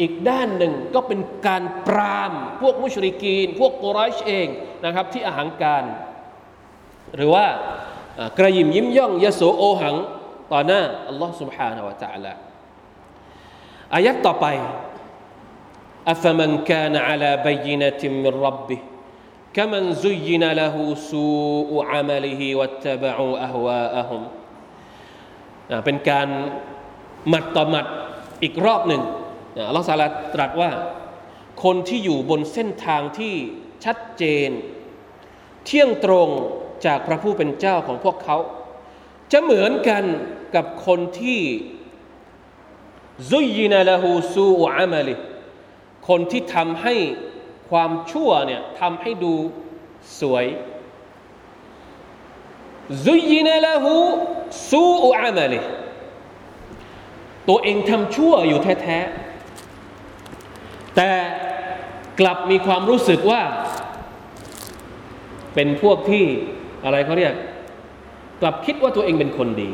[0.00, 4.48] อีกด้านหนึ่งก็เป็นการปรามพวกมุชริกีน พวกกุไรชเอง
[4.84, 5.84] นะครับที่อาหังการ
[7.16, 7.46] หรือว่า
[8.37, 9.95] กระยิมยิ้มย่องยโสโอหัง
[10.51, 12.33] ต่อหน้าอัลลอฮ์ سبحانه และ تعالى
[13.95, 14.45] อายัดต่อไป
[16.11, 18.77] อัฟมันกานอาลาบยินติมิรรับบิ
[19.57, 21.27] กมันซุยนละหูสู
[21.73, 24.21] อุอามัลิฮิวัตตบะอูอะฮวาอะฮุม
[25.85, 26.27] เป็นการ
[27.31, 27.85] มัดต่อมัด
[28.43, 29.01] อีกรอบหนึ่ง
[29.67, 30.71] อัลลอฮฺสาลาตรัสว่า
[31.63, 33.33] คนที่อยู่บนเส้นทางที่
[33.85, 34.49] ชัดเจน
[35.65, 36.29] เที่ยงตรง
[36.84, 38.36] จากพระผู้เป็นเจ้าของพวกเขา
[39.32, 40.04] จะเหมือนกัน
[40.54, 41.40] กับคนที่
[43.30, 45.14] ซุยินาละหูซูอามัลิ
[46.08, 46.94] คนที่ทำให้
[47.70, 49.34] ความชั่วเนี่ยทำให้ดู
[50.20, 50.46] สวย
[53.04, 53.94] ซุยินาละหู
[54.70, 54.84] ซู
[55.18, 55.60] อามัลิ
[57.48, 61.10] ตัวเองทำชั่วอยู่แท้ๆ แต่
[62.20, 63.42] กลับมีความรู้สึกว่า
[65.54, 66.24] เป็นพวกที่
[66.86, 67.34] อะไรเขาเรียก
[68.40, 69.70] กลับคิดว่าตัวเองเป็นคนดี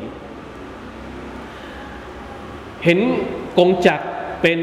[2.85, 2.98] เห็น
[3.59, 4.01] กงจัก
[4.42, 4.59] เป็น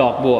[0.00, 0.38] ดอกบัว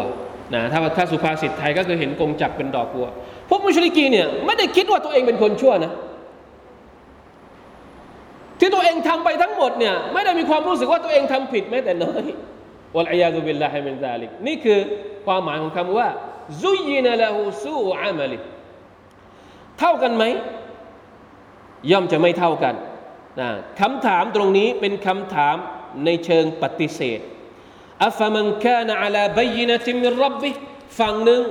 [0.54, 3.06] นะถ้าถ้าสุภาษิตไทยก็คือเห็นกงจักเป็นดอกบัว
[3.48, 5.92] พวกมุชลิกีเนี่ยไม่ได้คิดว่าตัวเองเป็นคนชั่วนะ
[8.60, 12.22] ที่ตัวเองทำไปทั้งหมดเนี่ยไม่ได้มีความรู้สึกว่าตัวเองทำผิดแม้แต่น้อย
[12.96, 14.78] วัลอยาดุบิลลาฮิมินซาลิกนี่คือ
[15.26, 16.08] ความหมายของคำว่า
[16.62, 18.38] ซุยีนละหูซูอามัลิ
[19.78, 20.24] เท่ากันไหม
[21.91, 22.75] ย่อมจะไม่เท่ากัน
[23.39, 23.49] นะ
[23.81, 25.55] คำถามตรงนี้เป็นคำถาม
[26.05, 27.19] ในเชิงปฏิเสธ
[28.03, 30.51] อัฟมันกานะอัลาบยินะติมิรับบิ
[30.99, 31.41] ฝั่งหนึ่ง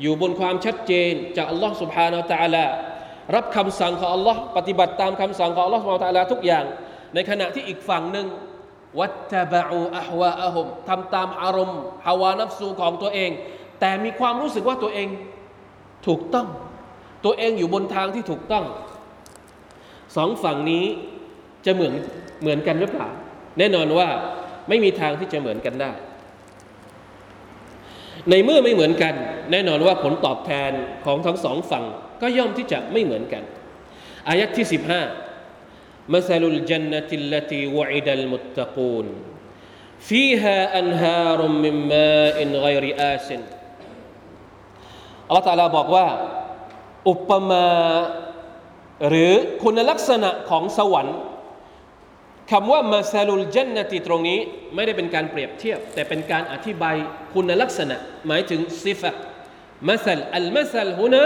[0.00, 2.64] อยู่บนความชัดเจนจากอัลลอฮ์ سبحانه และ تعالى
[3.34, 6.64] รับคำสั่งของอัลลอฮ์ปฏิบัติตามคำสั่งของอัลลอฮ์ سبحانه และ تعالى ทุกอย่าง
[7.14, 8.26] ในขณะที่อีกฝั่งหนึ่ง
[8.98, 13.30] วัตตบะอูอะฮวาอะฮุมทำตามอารมณ์ฮาวานัฟซูของตัวเอง
[13.80, 15.08] แต่มีความรู้สึกว่าตัวเอง
[16.06, 16.46] ถูกต้อง
[17.24, 18.64] ตัวเองอยู่บนทางที่ถูกต้อง
[20.16, 20.84] สองฝั่งนี้
[21.66, 21.92] จะเหมือน
[22.42, 23.08] เหมือนกันหรือเปล่า
[23.58, 24.08] แน่นอนว่า
[24.68, 25.92] ไม่มีทางที่จะเหมือนกันได้
[28.30, 29.14] ในเมื่อไม่เหมือนกัน
[29.52, 30.70] แน่นอนว่าผลตอบแทน
[31.04, 31.84] ของทั้งสองฝั่ง
[32.22, 33.42] ก็ย่อมที่จะไม่เหมือนกัน
[34.28, 39.06] อายัดที่ 15 مثل الجنة التي وعد المتقون
[39.98, 43.28] فيها أنهار من ماء غير آس
[45.28, 46.06] อัลลอฮฺตาลาบอกว่า
[47.08, 47.68] อุปมา
[49.08, 51.18] หรือคุณลักษณะของสวรรค์
[52.50, 54.38] คำว่ามาซาลุลจันนติตรงนี้
[54.74, 56.96] ไม่ได้เป็นการเปรียบเทียบ แต่เป็นการอธิบาย
[57.34, 59.10] คุณลักษณะ หมายถึงซิฟะ
[59.88, 61.22] มาซาลอัลมาซาลฮุนะ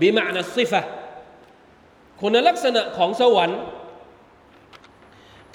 [0.00, 0.80] บิมานัสซิฟะ
[2.20, 3.60] คุณลักษณะของสวรรค์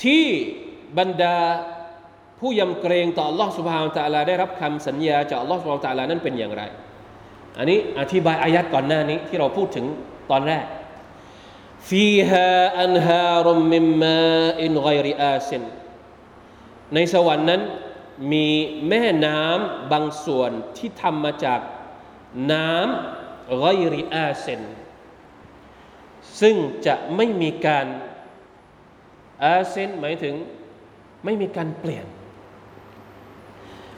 [0.04, 0.26] ที่
[0.98, 1.38] บรรดา
[2.40, 6.64] ผู้ยำเกรงต่อ Allah سبحانه และ تعالى ได้รับคำสัญญาจาก Allah سبحانه และ تعالى นั้นเป็นอย่างไร
[7.58, 9.86] อันนี้อธิบายอายัดก่อนหน้านี้ที่เราพูดถึง
[10.32, 10.64] ตอนแรก
[11.89, 14.21] فيهاأنهار รมมิมมา
[14.63, 15.63] อินไกริอซิน
[16.95, 17.63] ในสวรรค์นั้น
[18.33, 18.47] มี
[18.89, 21.61] แม่น้ำบางส่วนที่ทำมาจาก
[22.53, 23.65] น้ำไก
[23.95, 24.63] ริอาซิน
[26.41, 27.87] ซึ่งจะไม่มีการ
[29.45, 30.35] อาเซนหมายถึง
[31.25, 32.07] ไม่มีการเปลี่ยน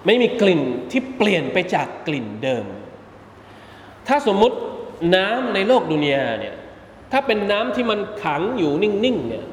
[0.06, 2.66] ไม่มีกลิ่นที่เปลี่ยนไปจากกลิ่นเดิม
[4.06, 4.56] ถ้าสมมุติ
[5.14, 6.56] น้ำในโลกดุนยาเนี่ย
[7.16, 9.44] ถ้าเป็นน้ำที่มันขังอยู่นิ่งๆเนี่ย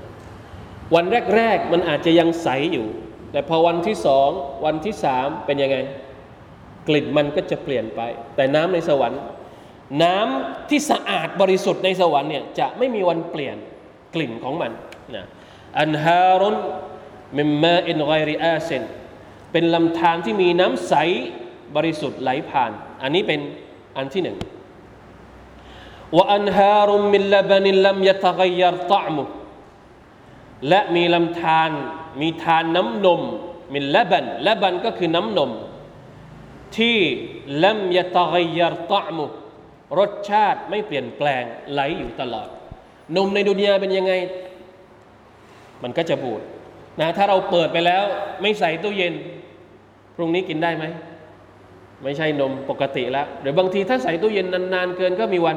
[0.96, 2.86] วันแรก ๆ มันอาจจะยังใสอยู่
[3.32, 4.30] แต่พอวันที่สอง
[4.66, 5.78] วันที่สามเป็นยังไง
[6.88, 8.02] กลิ่นมันก็จะเปลี่ยนไป
[8.36, 9.22] แต่น้ำในสวรรค์
[10.04, 13.58] น้ำที่สะอาดบริสุทธิ์ในสวรรค์เนี่ยจะไม่มีวันเปลี่ยน
[14.16, 14.72] กลิ่นของมัน
[15.16, 15.26] นะ
[15.80, 16.56] อันฮารุน
[17.38, 18.84] มิมมาอินไกริอาเซน
[19.52, 20.94] เป็นลำธารที่มีน้ำใส
[21.76, 22.72] บริสุทธิ์ไหลผ่าน
[23.02, 23.40] อันนี้เป็น
[23.98, 24.38] อันที่หนึ่ง
[26.17, 29.27] وأنهار من لبن لم يتغير طعمه
[30.69, 31.71] และมีลำธาร
[32.21, 33.21] มีทานน้ำนม
[33.75, 35.51] มินละบันละบันก็คือน้ำนม
[36.77, 36.97] ที่
[37.63, 39.27] ลัมยะตะกยรตะมุ
[39.99, 42.49] รสชาติไม่เปลี่ยนแปลงไหลอยู่ตลอด
[43.17, 44.13] นมในดุนยาเป็นยังไง
[45.83, 46.43] มันก็จะบูด
[47.01, 48.03] นะถ้าเราเปิดไปแล้ว
[48.43, 49.15] ไม่ใส่ตู้เย็น
[50.17, 50.85] พรุ่งนี้กินได้ไหม
[52.03, 55.57] ไม่ใช่นมปกติแล้ว หรือบางทีถ้าใส่ตู้เย็นนานๆเกินก็มีวัน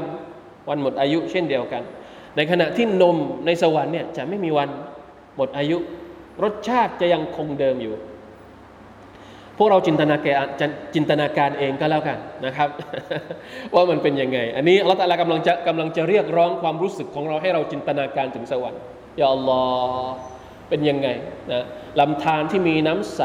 [0.68, 1.83] วันหมดอายุเช่นเดียวกัน
[2.37, 4.68] ในขณะที่นมในสวรรค์เนี่ยจะไม่มีวัน
[5.37, 5.79] หมดอายุ
[6.44, 7.94] รสชาติจะยังคงเดิมอยู่
[9.59, 10.46] พวกเราจินตนาการ
[10.94, 12.68] จินตนาการเองก็แล้วกันนะครับ
[13.74, 18.81] ว่ามันเป็นยังไง อันนี้อัลลอฮฺกำลังจะกำลังจะเรียกร้องความรู้สึกของเราให้เราจินตนาการถึงสวรรค์
[19.20, 19.62] ยาอัลลอ
[20.03, 20.12] ฮ์
[20.68, 21.09] เป็นยังไง
[21.53, 21.62] นะ
[22.00, 23.22] ลำธารที่มีน้ำใส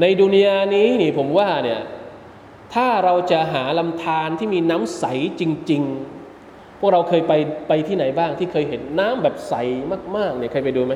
[0.00, 1.80] ในดุนยานี้นี่ผมว่าเนี่ย
[2.74, 5.04] ถ้าเราจะหาลำธารที่มีน้ำใส
[5.40, 5.82] จริง
[6.32, 7.32] ๆ พวกเราเคยไป
[7.68, 9.54] ไปที่ไหนบ้างที่เคยเห็นน้ำแบบใส
[10.16, 10.94] มากๆเนี่ยเคยไปดูไหม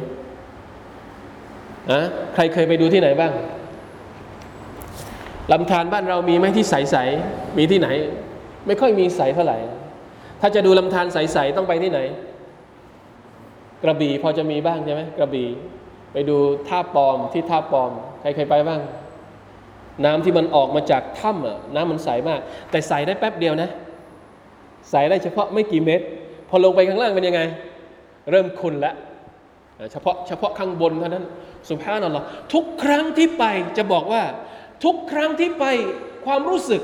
[1.91, 2.01] อะ
[2.35, 3.33] ใครเคยไปดูที่ไหนบ้าง
[5.53, 7.88] ลำธารบ้านเรามีไหมที่ใสๆมีที่ไหน
[8.67, 9.59] ไม่ค่อยมีใสเท่าไหร่
[10.41, 12.01] ถ้าจะดูลำธารใสๆต้องไปที่ไหน
[13.83, 15.49] กระบี่พอจะมีบ้างใช่ไหมกระบี่
[16.12, 16.37] ไปดู
[16.69, 18.81] ท่าปอมที่ท่าปอม ใครเคยไปบ้าง
[20.04, 23.70] น้ำที่มันออกมาจากถ้ำอะน้ำมันใสมาก แต่ใสได้แป๊บเดียวนะ
[24.90, 26.04] ใสได้เฉพาะไม่กี่เมตร
[26.48, 27.40] พอลงไปข้างล่างเป็นยังไง
[28.30, 28.94] เริ่มขุ่นแล้ว
[29.92, 31.24] เฉพาะเฉพาะข้างบนเท่านั้น
[31.68, 33.44] สุภาพนั่นหรอทุกครั้งที่ไป
[33.78, 34.22] จะบอกว่า
[34.84, 35.64] ทุกครั้งที่ไป
[36.24, 36.82] ความรู้สึก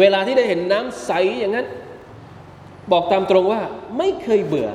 [0.00, 1.66] เวลาที่ได้เห็นน้ำใสอย่างนั้น
[2.92, 3.60] บอกตามตรงว่า
[3.98, 4.68] ไม่เคยเบื่อ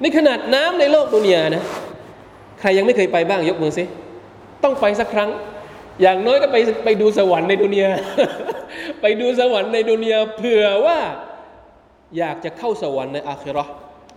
[0.00, 1.64] ในขนาดน้ำในโลกดุนยานะ
[2.60, 3.84] ใครยังไม่เคยไปบ้างยกมือซิ
[4.62, 5.30] ต้องไปสักครั้ง
[6.02, 7.90] อย่างน้อยก็ไปไปดูสวรรค์ในดุนยา
[9.02, 10.98] ไปดูสวรรค์ในดุนยาเผื่อว่า
[12.18, 13.64] อยากจะเข้าสวรรค์ในอาคิรอ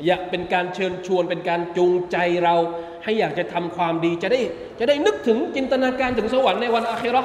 [0.08, 2.56] อยากเป็นการเชิญชวนเป็นการจูงใจเรา
[3.04, 4.42] ให้อยากจะทำความดีจะได้
[4.80, 7.24] จะได้นึกถึงจินตนาการถึงสวรรค์ในวันอาคิรอ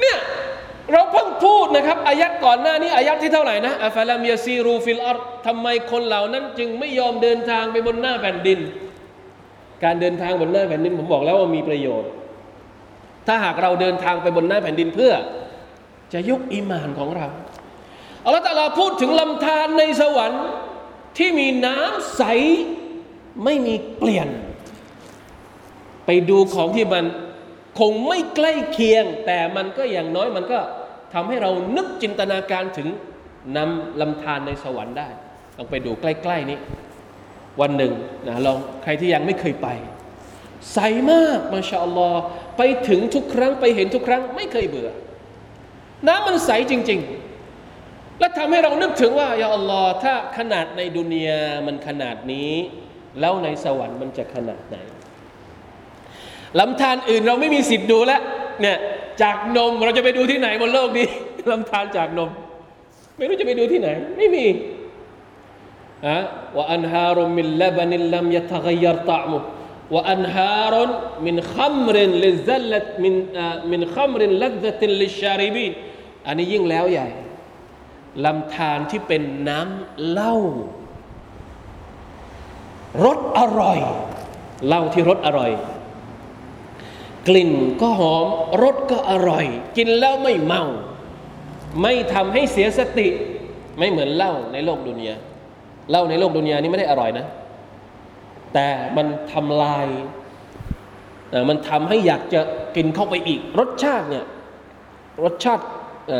[0.00, 0.18] เนี่ย
[0.92, 8.58] เราเพิ่งพูดนะครับอายัดก่อนหน้านี้อายัดที่เท่าไหร่นะอัฟลามยาซีรูฟิลอาร์ทำไมคนเหล่านั้นจึงไม่ยอมเดินทางไปบนหน้าแผ่นดิน
[9.84, 12.10] การเดินทางบนหน้าแผ่นดินผมบอกแล้วว่ามีประโยชน์
[13.26, 15.12] ถ้าหากเราเดินทางไปบนหน้าแผ่นดินเพื่อ
[16.12, 17.28] จะยกอิมานของเรา
[18.24, 20.44] อัลลอฮฺตาลาพูดถึงลำธารในสวรรค์
[21.18, 22.22] ที่มีน้ำใส
[23.44, 24.28] ไม่มีเปลี่ยน
[26.06, 27.04] ไปดูของที่มัน
[27.80, 30.60] คงไม่ใกล้เคียง แต่มันก็อย่างน้อยมันก็
[31.14, 32.88] ทำให้เรานึกจินตนาการถึง
[33.56, 35.08] นำลำธารในสวรรค์ได้
[35.56, 36.58] ลองไปดูใกล้ ๆ นี้
[37.60, 37.92] วันหนึ่ง
[38.26, 39.68] นะลองใครที่ยังไม่เคยไป
[40.72, 40.78] ใส
[41.10, 42.20] มากมาชาอัลลอฮ์
[42.56, 44.90] ไปถึงทุกครั้งไปเห็นทุกครั้งไม่เคยเบื่อ
[46.08, 47.00] น้ำมันใสจริง
[47.60, 52.52] ๆ และทำให้เรานึกถึงว่าอย่าอัลลอฮ์ถ้าขนาดในดุนยามันขนาดนี้
[53.20, 54.76] แล้วในสวรรค์มันจะขนาดไหน
[56.60, 58.20] ลำธารอื่นเราไม่มีสิทธิ์ดูแล้ว
[58.60, 58.76] เนี่ย
[59.22, 61.06] จากนมเราจะไปดูที่ไหนบนโลกนี้
[61.50, 62.30] ลำธารจากนม
[63.16, 63.88] ไม่รู้จะไปดูที่ไหน
[64.18, 64.44] ไม่มี
[66.06, 66.18] อะ
[66.56, 73.14] وأنهار من لبن لم يتغير طعمه وأنهار من خمر لذة من
[73.72, 75.72] من خمر لذة للشاربين
[76.26, 77.08] อันนี้ยิ่งแล้วใหญ่
[78.24, 80.34] ลำธารที่เป็นน้ำเหล้า
[83.04, 83.78] รสอร่อย
[84.66, 85.50] เหล้าที่รสอร่อย
[87.28, 87.50] กลิ่น
[87.80, 88.26] ก็หอม
[88.62, 89.46] รสก็อร่อย
[89.76, 90.62] กินแล้วไม่เมา
[91.82, 93.08] ไม่ทำให้เสียสติ
[93.78, 95.16] ไม่เหมือนเหล้าในโลกดุนยา
[95.90, 97.26] เหล้าในโลกดุนยานี่ไม่ได้อร่อยนะ
[98.54, 98.66] แต่
[98.96, 99.86] มันทำลาย
[101.48, 102.40] มันทำให้อยากจะ
[102.76, 104.24] กินเข้าไปอีก รสชาติเนี่ย
[105.24, 105.64] รสชาติ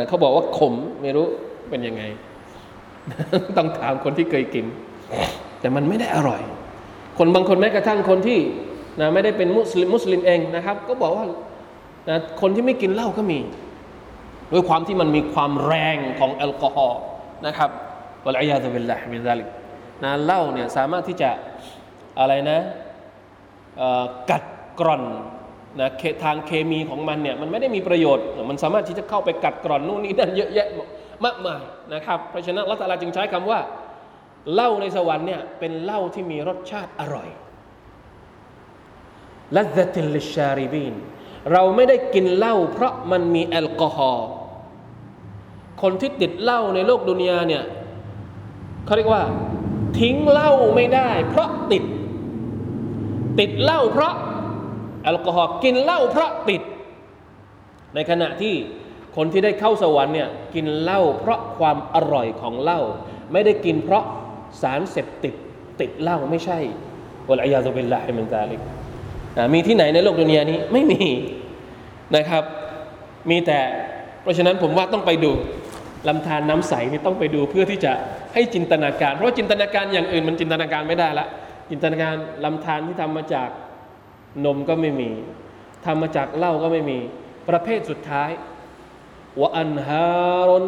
[0.07, 1.25] เขาบอกว่าขมไม่รู้
[1.69, 2.03] เป็นยังไง
[3.57, 4.65] ต้องถามคนที่เคยกิน
[5.59, 6.41] แต่มันไม่ได้อร่อย
[7.17, 8.39] คนบางคนแม้กระทั่งคนที่
[8.99, 11.25] นะไม่ได้เป็นมุสลิมมุสลิมเองนะครับ ก็บอกว่า
[12.09, 13.39] นะคนที่ไม่กินเหล้าก็มี
[14.51, 16.99] ด้วยความที่มันมีความแรงของแอลกอฮอล์
[17.47, 17.69] นะครับ
[18.25, 19.47] والعياذ بالله من ذلك
[20.03, 21.29] นะเหล้าเนี่ยสามารถที่จะ
[22.19, 22.59] อะไรนะ
[24.29, 24.43] กัด
[24.79, 25.03] กร่อน
[25.79, 25.89] นะ
[26.23, 30.67] ทางเคมีของมันเนี่ยมันไม่ได้มีประโยชน์ มันสามารถที่จะเข้าไปกัดกร่อนนู่นนี่นั่นเยอะแยะ
[31.25, 31.61] มากมาย
[31.93, 33.59] นะครับ เพราะฉะนั้นละตาลาจึงใช้คำว่า
[34.53, 37.29] เหล้าในสวรรค์เนี่ยเป็นเหล้าที่มีรสชาติอร่อย
[39.55, 40.93] ลัซติลลิชาริบีน
[41.51, 44.27] เราไม่ได้กินเหล้าเพราะมันมีแอลกอฮอล์
[45.81, 47.63] คนที่ติดเหล้าในโลกดุนยาเนี่ย
[48.85, 49.23] เขาเรียกว่า
[49.99, 51.83] ทิ้งเหล้าไม่ได้ เพราะติด
[53.39, 54.13] ติดเหล้าเพราะ
[55.03, 56.61] แอลกอฮอล์กินเหล้าเพราะติด
[57.95, 58.55] ในขณะที่
[59.15, 62.81] คนที่ได้เข้าสวรรค์เนี่ยกินเหล้าเพราะความอร่อยของเหล้า
[63.31, 64.05] ไม่ได้กินเพราะ
[64.61, 65.33] สารเสพติด
[65.79, 66.59] ติดเหล้าไม่ใช่
[67.29, 68.61] วลัยยาตุบิลลาฮิมินซาลิก
[69.53, 71.05] มีที่ไหนในโลกดุนยานี้ไม่มี
[72.15, 72.43] นะครับ
[73.29, 73.59] มีแต่
[74.21, 75.31] เพราะฉะนั้นผมว่าต้องไปดู
[76.07, 77.93] ลำธารน้ำใสนี่ต้องไปดูเพื่อที่จะ
[78.35, 81.27] ให้จินตนาการ เพราะจินตนาการอย่างอื่นมันจินตนาการไม่ได้ละ
[81.69, 83.49] จินตนาการลำธารที่ทำมาจาก
[84.45, 85.11] นมก็ไม่มี
[85.85, 86.99] ทำมาจากเหล้าก็ไม่มี
[87.49, 88.31] ประเภทสุดท้าย
[89.41, 90.65] วะอันฮารน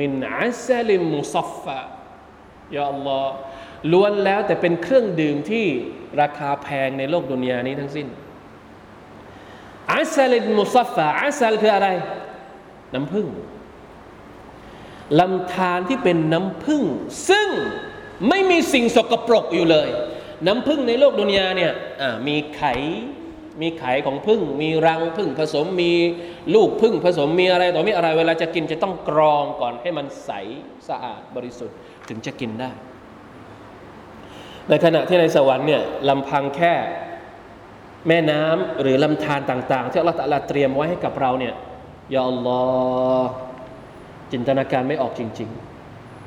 [0.00, 1.78] มินอัสลิมมุซัฟฟะ
[2.76, 3.34] ยาอัลลอฮ์
[3.92, 5.66] ล้วนแล้วแต่เป็นเครื่องดื่มที่
[6.20, 8.06] ราคาแพงในโลกดุนยานี้ทั้งสิ้น
[9.94, 11.88] อัสลิมมุซัฟฟะอัสลคืออะไร
[12.94, 13.26] น้ำผึ้ง
[15.18, 16.82] ลำธารที่เป็นน้ำผึ้ง
[17.28, 17.48] ซึ่ง
[18.28, 19.88] ไม่มีสิ่งสกปรกอยู่เลย
[20.46, 21.72] น้ำผึ้งในโลกดุนยาเนี่ย
[22.26, 22.74] มีไข่
[23.60, 25.92] มีไข่ของผึ้งมีรังผึ้งผสมมี
[26.54, 30.30] ลูกผึ้งผสมมีอะไรต่อมีอะไรเวลาจะกินจะต้องกรองก่อนให้มันใส
[30.88, 31.76] สะอาดบริสุทธิ์
[32.08, 32.70] ถึงจะกินได้
[34.68, 36.74] ในขณะที่ในสวรรค์เนี่ยลำพังแค่
[38.08, 40.16] แม่น้ำหรือลำธารต่าง ๆ ที่อัลลอฮฺ
[40.48, 41.54] เตรียมไว้ให้กับเราเนี่ย
[42.14, 42.60] ยาอัลลอ
[43.20, 43.30] ฮ์
[44.32, 45.48] จินตนาการไม่ออกจริง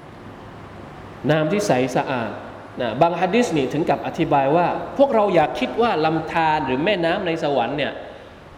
[0.05, 2.31] ๆ น้ำที่ใสสะอาด
[2.81, 7.93] นะบางฮะดิษนี่ถึงกับอธิบายว่า พวกเราอยากคิดว่าลำธารหรือแม่น้ำในสวรรค์เนี่ย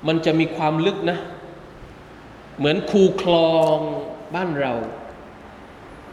[0.08, 1.18] มันจะมีความลึกนะ
[2.60, 3.78] เหมือนคูคลอง
[4.36, 4.74] บ้านเรา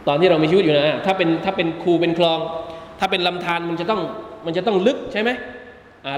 [0.07, 2.39] ตอนที่เรามีชีวิตอยู่นะถ้าเป็นถ้าเป็นคูเป็นคลอง
[2.99, 4.01] ถ้าเป็นลำธารมันจะต้อง
[4.45, 5.29] มันจะต้องลึกใช่ไหม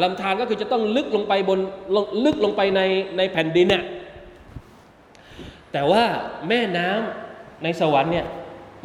[0.03, 1.59] ลำธารก็คือจะต้องลึกลงไปบน
[2.25, 2.81] ลึกลงไปใน
[3.17, 3.83] ในแผ่นดินเนี่ย
[5.75, 6.03] แต่ว่า
[6.49, 8.25] แม่น้ำในสวรรค์เนี่ย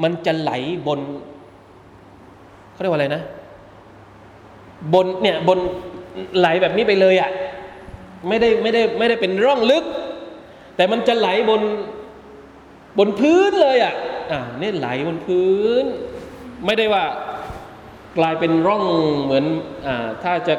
[0.03, 0.53] มันจะไหล
[0.87, 1.01] บน
[2.73, 3.23] เขาเรียกว่าอะไรนะ
[4.95, 5.59] บนเนี่ยบน
[6.39, 7.31] ไหลแบบนี้ไปเลยอะ่ะ
[8.29, 9.85] ไม่ได้ไม่ได้ไม่ได้เป็นร่องลึก
[10.77, 11.63] แต่มันจะไหลบน
[12.99, 13.95] บนพื้นเลยอะ่ะ
[14.33, 15.85] อ่านี่ไหลบนพื้น
[16.67, 17.05] ไม่ได้ว่า
[18.19, 18.85] กลายเป็นร่อง
[19.23, 19.45] เหมือน
[19.87, 20.55] อ่าถ้าจะ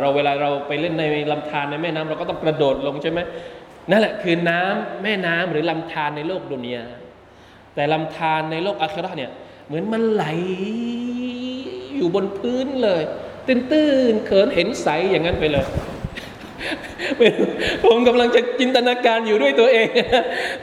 [0.00, 3.20] เราเวลาเราไปเล่นในลำธารในแม่น้ำเราก็ต้องกระโดดลงใช่ไหม
[3.90, 6.84] นั่นแหละคือน้ำแม่น้ำหรือลำธารในโลกดุนยา
[7.74, 9.30] แต่ลำธารในโลกอาคราเนี่ย
[9.66, 10.24] เหมือนมันไหล
[11.96, 13.02] อยู่บนพื้นเลย
[13.46, 15.66] ตื้นๆเขินเห็นใสอย่างนั้นไปเลย
[17.84, 19.88] ผมกำลังจะจินตนาการอยู่ด้วยตัวเอง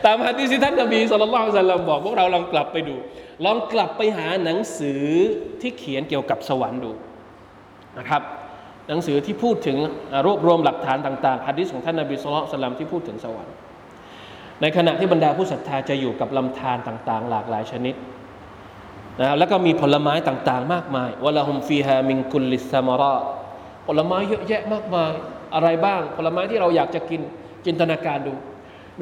[0.05, 2.95] ตามฮะดิษท่านนบีสุลต่านสัลลัมบอกพวกเราลองกลับไปดู
[3.45, 5.03] ลองกลับไปหาหนังสือ
[5.61, 6.91] ที่เขียนเกี่ยวกับสวรรค์ดู
[7.97, 8.21] นะครับ
[8.87, 9.77] หนังสือที่พูดถึง
[10.25, 13.55] รวบรวมหลักฐานต่างๆฮะดิษของท่านนบีสุลต่านที่พูดถึงสวรรค์
[14.61, 17.95] ในขณะที่บรรดาผู้ศรัทธาจะอยู่กับลำธารต่างๆ หลากหลายชนิด
[19.21, 23.15] นะแล้วก็มีผลไม้ต่างๆ มากมายวะละฮุมฟีฮามินกุลลิสมาระ
[23.87, 25.11] ผลไม้เยอะแยะมากมาย
[25.55, 27.21] อะไรบ้าง ผลไม้ที่เราอยากจะกิน
[27.65, 28.33] จินตนาการดู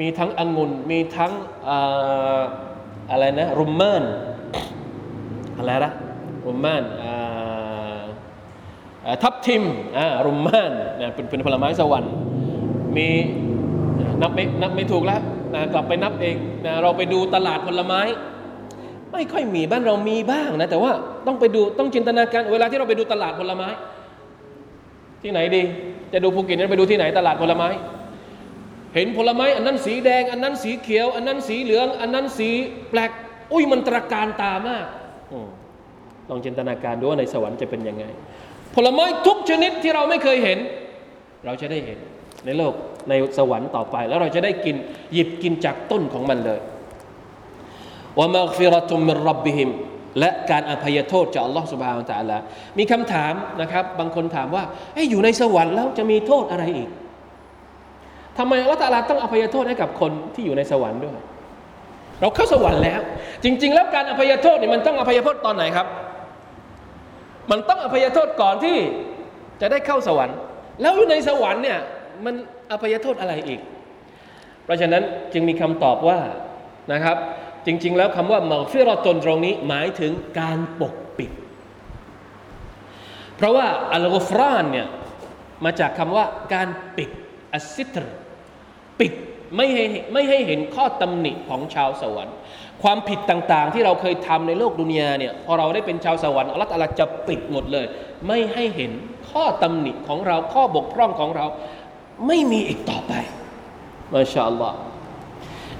[0.00, 1.32] มีทั้งองุ่นมีทั้ง
[3.10, 4.04] อะไรนะรุมเมน
[5.58, 5.92] อะไรนะ
[6.46, 6.84] รุมเมน
[9.22, 9.62] ทับทิม
[10.26, 10.72] รุมเมน
[11.14, 12.12] เป็นเป็นผลไม้สวรรค์
[12.96, 13.08] มี
[14.22, 15.20] นับไม่นับไม่ถูกแล้ว
[15.54, 18.00] นะกลับไปนับเองนะเราไปดูตลาดผลไม้
[19.12, 20.92] ไม่ค่อยมีบ้านเรามีบ้างนะแต่ว่า
[21.26, 23.68] ต้องไปดูต้องจินตนาการเวลาที่เราไปดูตลาดผลไม้
[25.22, 25.62] ที่ไหนดี
[26.12, 27.68] จะดูภูเก็ตนั้นไปดูที่ไหนตลาดผลไม้
[28.94, 32.50] เห็นผลไม้ อันนั้นสีแดง อันนั้นสีเขียว อันนั้นสีเหลือง อันนั้นสี
[32.90, 33.10] แปลก
[33.52, 34.86] อุ้ยมันตระการตามาก
[36.28, 38.04] ลองจินตนาการดูว่าในสวรรค์จะเป็นยังไง
[38.74, 40.58] ผลไม้ทุกชนิดที่เราไม่เคยเห็น
[41.44, 41.98] เราจะได้เห็น
[42.44, 42.72] ในโลก
[43.08, 44.76] ในสวรรค์ต่อไป แล้วเราจะได้กิน
[45.12, 46.60] หยิบกินจากต้นของมันเลย
[48.18, 49.70] ว่ามักฟิรตุมมิรับบิฮิม
[50.18, 52.38] และการอภัยโทษจากอัลลอฮฺสุบฮานตะลา
[52.78, 54.64] มีคำถามนะครับ บางคนถามว่า
[55.10, 56.90] อยู่ในสวรรค์แล้วจะมีโทษอะไรอีก
[58.38, 61.18] ทำไมอัลลอฮฺตะลาต้องอภัยโทษให้กับคนที่อยู่ในสวรรค์ด้วย
[62.20, 63.00] เราเข้าสวรรค์แล้ว
[63.44, 65.86] จริง ๆ แล้วการอภัยโทษนี่มันต้องอภัยโทษตอนไหนครับ
[67.50, 68.76] มันต้องอภัยโทษก่อนที่
[69.60, 70.36] จะได้เข้าสวรรค์
[70.80, 71.78] แล้วอยู่ในสวรรค์เนี่ย
[72.24, 72.34] มัน
[72.70, 73.60] อภัยโทษอะไรอีก
[74.64, 76.18] เพราะฉะนั้นจึงมีคำตอบว่า
[76.92, 77.16] นะครับ
[77.66, 81.30] จริง ๆ แล้วคำว่ามัลฟิรตนตรงนี้ หมายถึงการปกปิด
[83.36, 84.86] เพราะว่าอัลกฟรานเนี่ย
[85.64, 86.24] มาจากคำว่า
[86.54, 87.10] การปิด
[87.52, 88.04] อัสซิตร
[89.00, 89.12] ปิด
[89.56, 92.36] ไม่ให้ไม่ให้เห็นข้อตำหนิของชาวสวรรค์
[92.84, 97.86] ความผิดต่างๆ ที่เราเคยทำในโลกดุนยาเนี่ยพอเราได้เป็นชาวสวรรค์อัลลอฮฺจะปิดหมดเลย
[98.26, 98.90] ไม่ให้เห็น
[99.30, 101.46] ข้อตำหนิของเราข้อบกพร่องของเรา
[102.26, 103.12] ไม่มีอีกต่อไป
[104.12, 104.76] มาชาอัลลอฮ์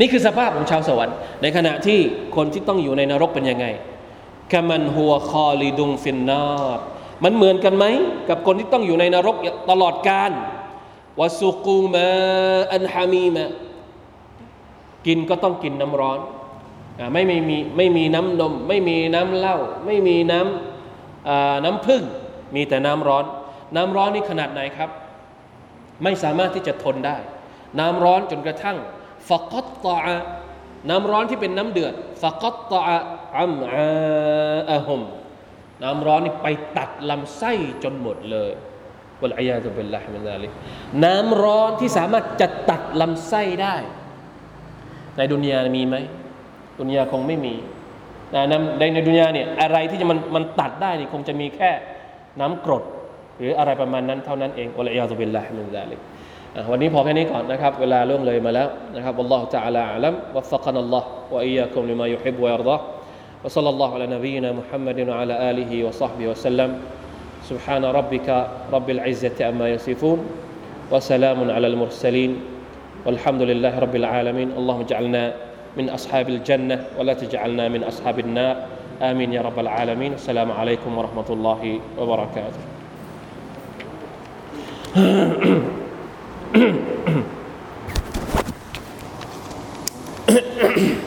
[0.00, 1.98] นี่คือสภาพของชาวสวรรค์ ในขณะที่
[2.36, 3.66] คนที่ต้องอยู่ในนรกเป็นยังไง
[4.52, 6.84] กามันหัวคอลีดุงฟินนาร์
[7.24, 7.84] มันเหมือนกันไหม
[8.28, 9.36] กับคนที่ต้องอยู่ในนรก
[9.70, 10.32] ตลอดกาล
[11.20, 12.08] วสุกูมา
[12.74, 13.44] อันฮามีมา
[15.06, 16.18] กินก็ต้องกินน้ำร้อน
[17.12, 22.02] ไม่ไม่มีไม่มีน้ำนม ไม่มีน้ำเหล้าไม่มีน้ำน้ำพึ่ง
[22.54, 23.24] มีแต่น้ำร้อน
[23.76, 24.90] น้ำร้อนนี่ขนาดไหนครับ
[26.02, 27.16] ไม่สามารถที่จะทนได้
[27.80, 28.76] น้ำร้อนจนกระทั่ง
[29.28, 29.96] ฟักตตะ
[30.90, 32.80] น้ำร้อนที่เป็นน้ำเดือดฟักตตะ
[33.38, 35.00] อัมอาอะฮุม
[35.82, 36.46] น้ำร้อนนี่ไป
[36.78, 37.52] ตัดลำไส้
[37.84, 38.52] จนหมดเลย
[39.20, 40.48] วะลัยยาตุบิลลาฮิมินาลิ
[41.04, 43.76] น้ำร้อนที่สามารถจะตัดลำไส้ได้
[45.16, 45.96] ในดุนยามีไหม
[46.79, 47.55] ดุนยาคงไม่มี
[48.31, 51.71] ในในดุนยาเนี่ยอะไรที่จะมันมันตัดได้นี่คงจะมีแค่
[52.39, 52.83] น้ำกรด
[53.39, 55.99] หรืออะไรประมาณนั้นเท่านั้นเองอัลลอฮฺบิลลาฮิมินซาลิก
[56.71, 62.77] วันนี้พอแค่นี้ก่อนนะครับ เวลาล่วงเลยมาแล้วนะครับอัลลอฮฺ تعالى อัลลัมวัฟกันัลลอฮฺวะอียาคุมลิมายุฮิบวะยัรฎะ
[63.43, 66.69] وصلى الله على نبينا محمد وعلى آله وصحبه وسلم
[67.43, 68.27] سبحان ربك
[68.75, 70.19] رب العزة أما يصفون
[70.91, 72.31] وسلام على المرسلين
[73.05, 75.23] والحمد لله رب العالمين اللهم اجعلنا
[75.76, 78.56] من أصحاب الجنة ولا تجعلنا من أصحاب النار
[79.02, 82.62] آمين يا رب العالمين السلام عليكم ورحمة الله وبركاته
[84.94, 85.66] Ahem.